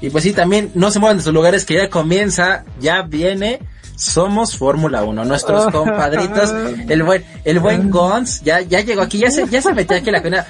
[0.00, 3.58] Y pues sí, también no se muevan de sus lugares que ya comienza, ya viene,
[4.00, 6.52] somos Fórmula 1, nuestros compadritos,
[6.88, 10.08] el buen, el buen Gons, ya, ya llegó aquí, ya se, ya se metió aquí
[10.08, 10.46] en la comunidad.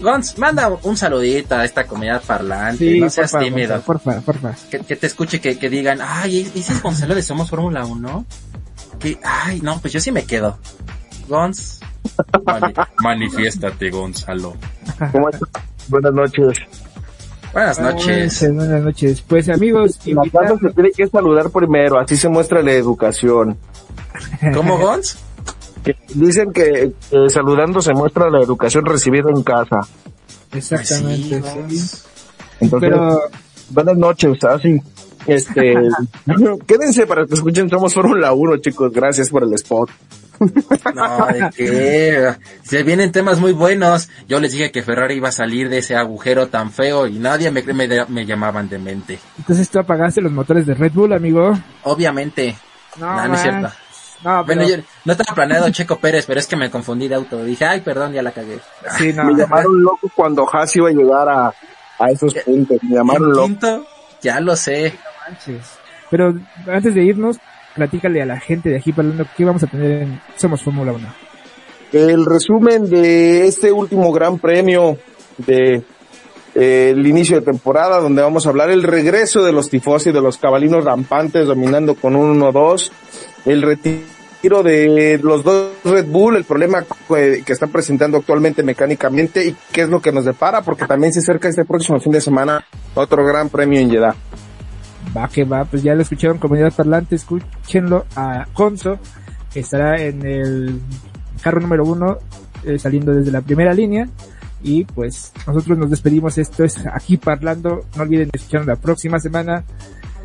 [0.00, 3.80] Gons, manda un saludito a esta comunidad parlante, no seas porfa, tímido.
[3.82, 4.54] Porfa, porfa.
[4.70, 8.24] Que, que te escuche, que, que digan, ay, ese es Gonzalo de Somos Fórmula 1.
[8.98, 10.58] Que, ay, no, pues yo sí me quedo.
[11.28, 11.80] Gons.
[12.44, 14.56] Mani- manifiéstate, Gonzalo.
[15.12, 15.48] ¿Cómo estás?
[15.88, 16.58] Buenas noches.
[17.54, 18.40] Buenas noches.
[18.40, 19.22] Buenas, buenas noches.
[19.22, 23.56] Pues amigos, la casa se tiene que saludar primero, así se muestra la educación.
[24.54, 25.16] ¿Cómo, Gons?
[25.84, 29.80] Que dicen que eh, saludando se muestra la educación recibida en casa.
[30.52, 32.02] Exactamente, sí, sí.
[32.58, 33.20] Entonces, Pero
[33.70, 34.80] buenas noches, así.
[35.26, 35.74] Este,
[36.66, 38.92] quédense para que escuchen Somos Fórmula 1, chicos.
[38.92, 39.90] Gracias por el spot.
[40.94, 42.34] No, ¿de qué?
[42.62, 44.08] Se vienen temas muy buenos.
[44.28, 47.50] Yo les dije que Ferrari iba a salir de ese agujero tan feo y nadie
[47.50, 49.18] me, me, me llamaban demente.
[49.38, 51.56] entonces tú apagaste los motores de Red Bull, amigo.
[51.82, 52.56] Obviamente.
[52.98, 53.68] No, no, es cierto.
[54.22, 57.14] No, pero, Bueno, yo no estaba planeado Checo Pérez, pero es que me confundí de
[57.16, 57.44] auto.
[57.44, 58.58] Dije, ay, perdón, ya la cagué.
[58.96, 59.24] sí, no.
[59.24, 61.52] Me llamaron loco cuando Haas iba a llegar a,
[61.98, 62.78] a esos puntos.
[62.82, 63.46] Me llamaron ¿En loco.
[63.46, 63.86] quinto?
[64.22, 64.94] Ya lo sé.
[65.28, 65.78] manches.
[66.10, 66.34] Pero
[66.72, 67.38] antes de irnos,
[67.74, 71.14] platícale a la gente de aquí hablando qué vamos a tener en Somos Fórmula 1.
[71.92, 74.98] El resumen de este último gran premio
[75.38, 75.82] de
[76.54, 80.20] eh, el inicio de temporada, donde vamos a hablar el regreso de los tifosi, de
[80.20, 82.90] los cabalinos rampantes dominando con un 1-2,
[83.46, 89.46] el retiro de los dos Red Bull, el problema que, que están presentando actualmente mecánicamente
[89.46, 92.20] y qué es lo que nos depara, porque también se acerca este próximo fin de
[92.20, 92.64] semana
[92.94, 94.14] otro gran premio en Jeddah.
[95.16, 98.98] Va que va, pues ya lo escucharon, comunidad parlante, escúchenlo a Conso,
[99.52, 100.80] que estará en el
[101.40, 102.18] carro número uno,
[102.64, 104.08] eh, saliendo desde la primera línea.
[104.62, 109.64] Y pues nosotros nos despedimos, esto es aquí parlando, no olviden escucharnos la próxima semana.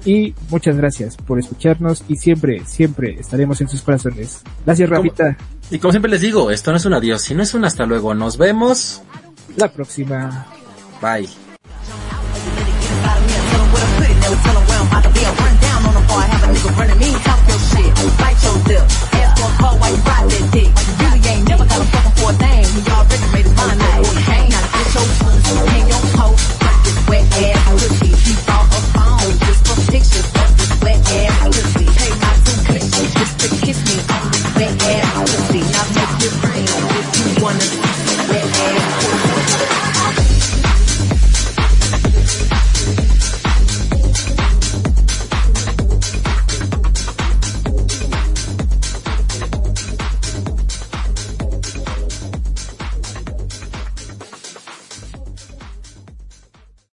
[0.05, 4.41] Y muchas gracias por escucharnos y siempre, siempre estaremos en sus corazones.
[4.65, 4.89] Gracias.
[4.89, 5.37] Rafita.
[5.71, 8.13] Y como siempre les digo, esto no es un adiós, sino es un hasta luego.
[8.13, 9.01] Nos vemos.
[9.57, 10.47] La próxima.
[11.01, 11.48] Bye.
[14.29, 15.25] no telling where I'm about to be.
[15.25, 17.09] I'm run down on the bar, have a nigga running me.
[17.25, 17.89] Talk your shit,
[18.21, 18.85] bite your lip.
[19.17, 20.69] Ask for a call while you ride that dick.
[20.69, 22.65] You really ain't never got a fucking for a thing.
[22.69, 24.05] He already made his mind up.
[24.29, 26.37] Hang out, get your shoes, hang your coat.
[26.61, 28.09] Fuck this wet ass pussy.
[28.21, 31.85] She bought a phone just for pictures of this wet ass pussy.
[31.89, 35.08] Pay my two pictures just to kiss me on this wet ass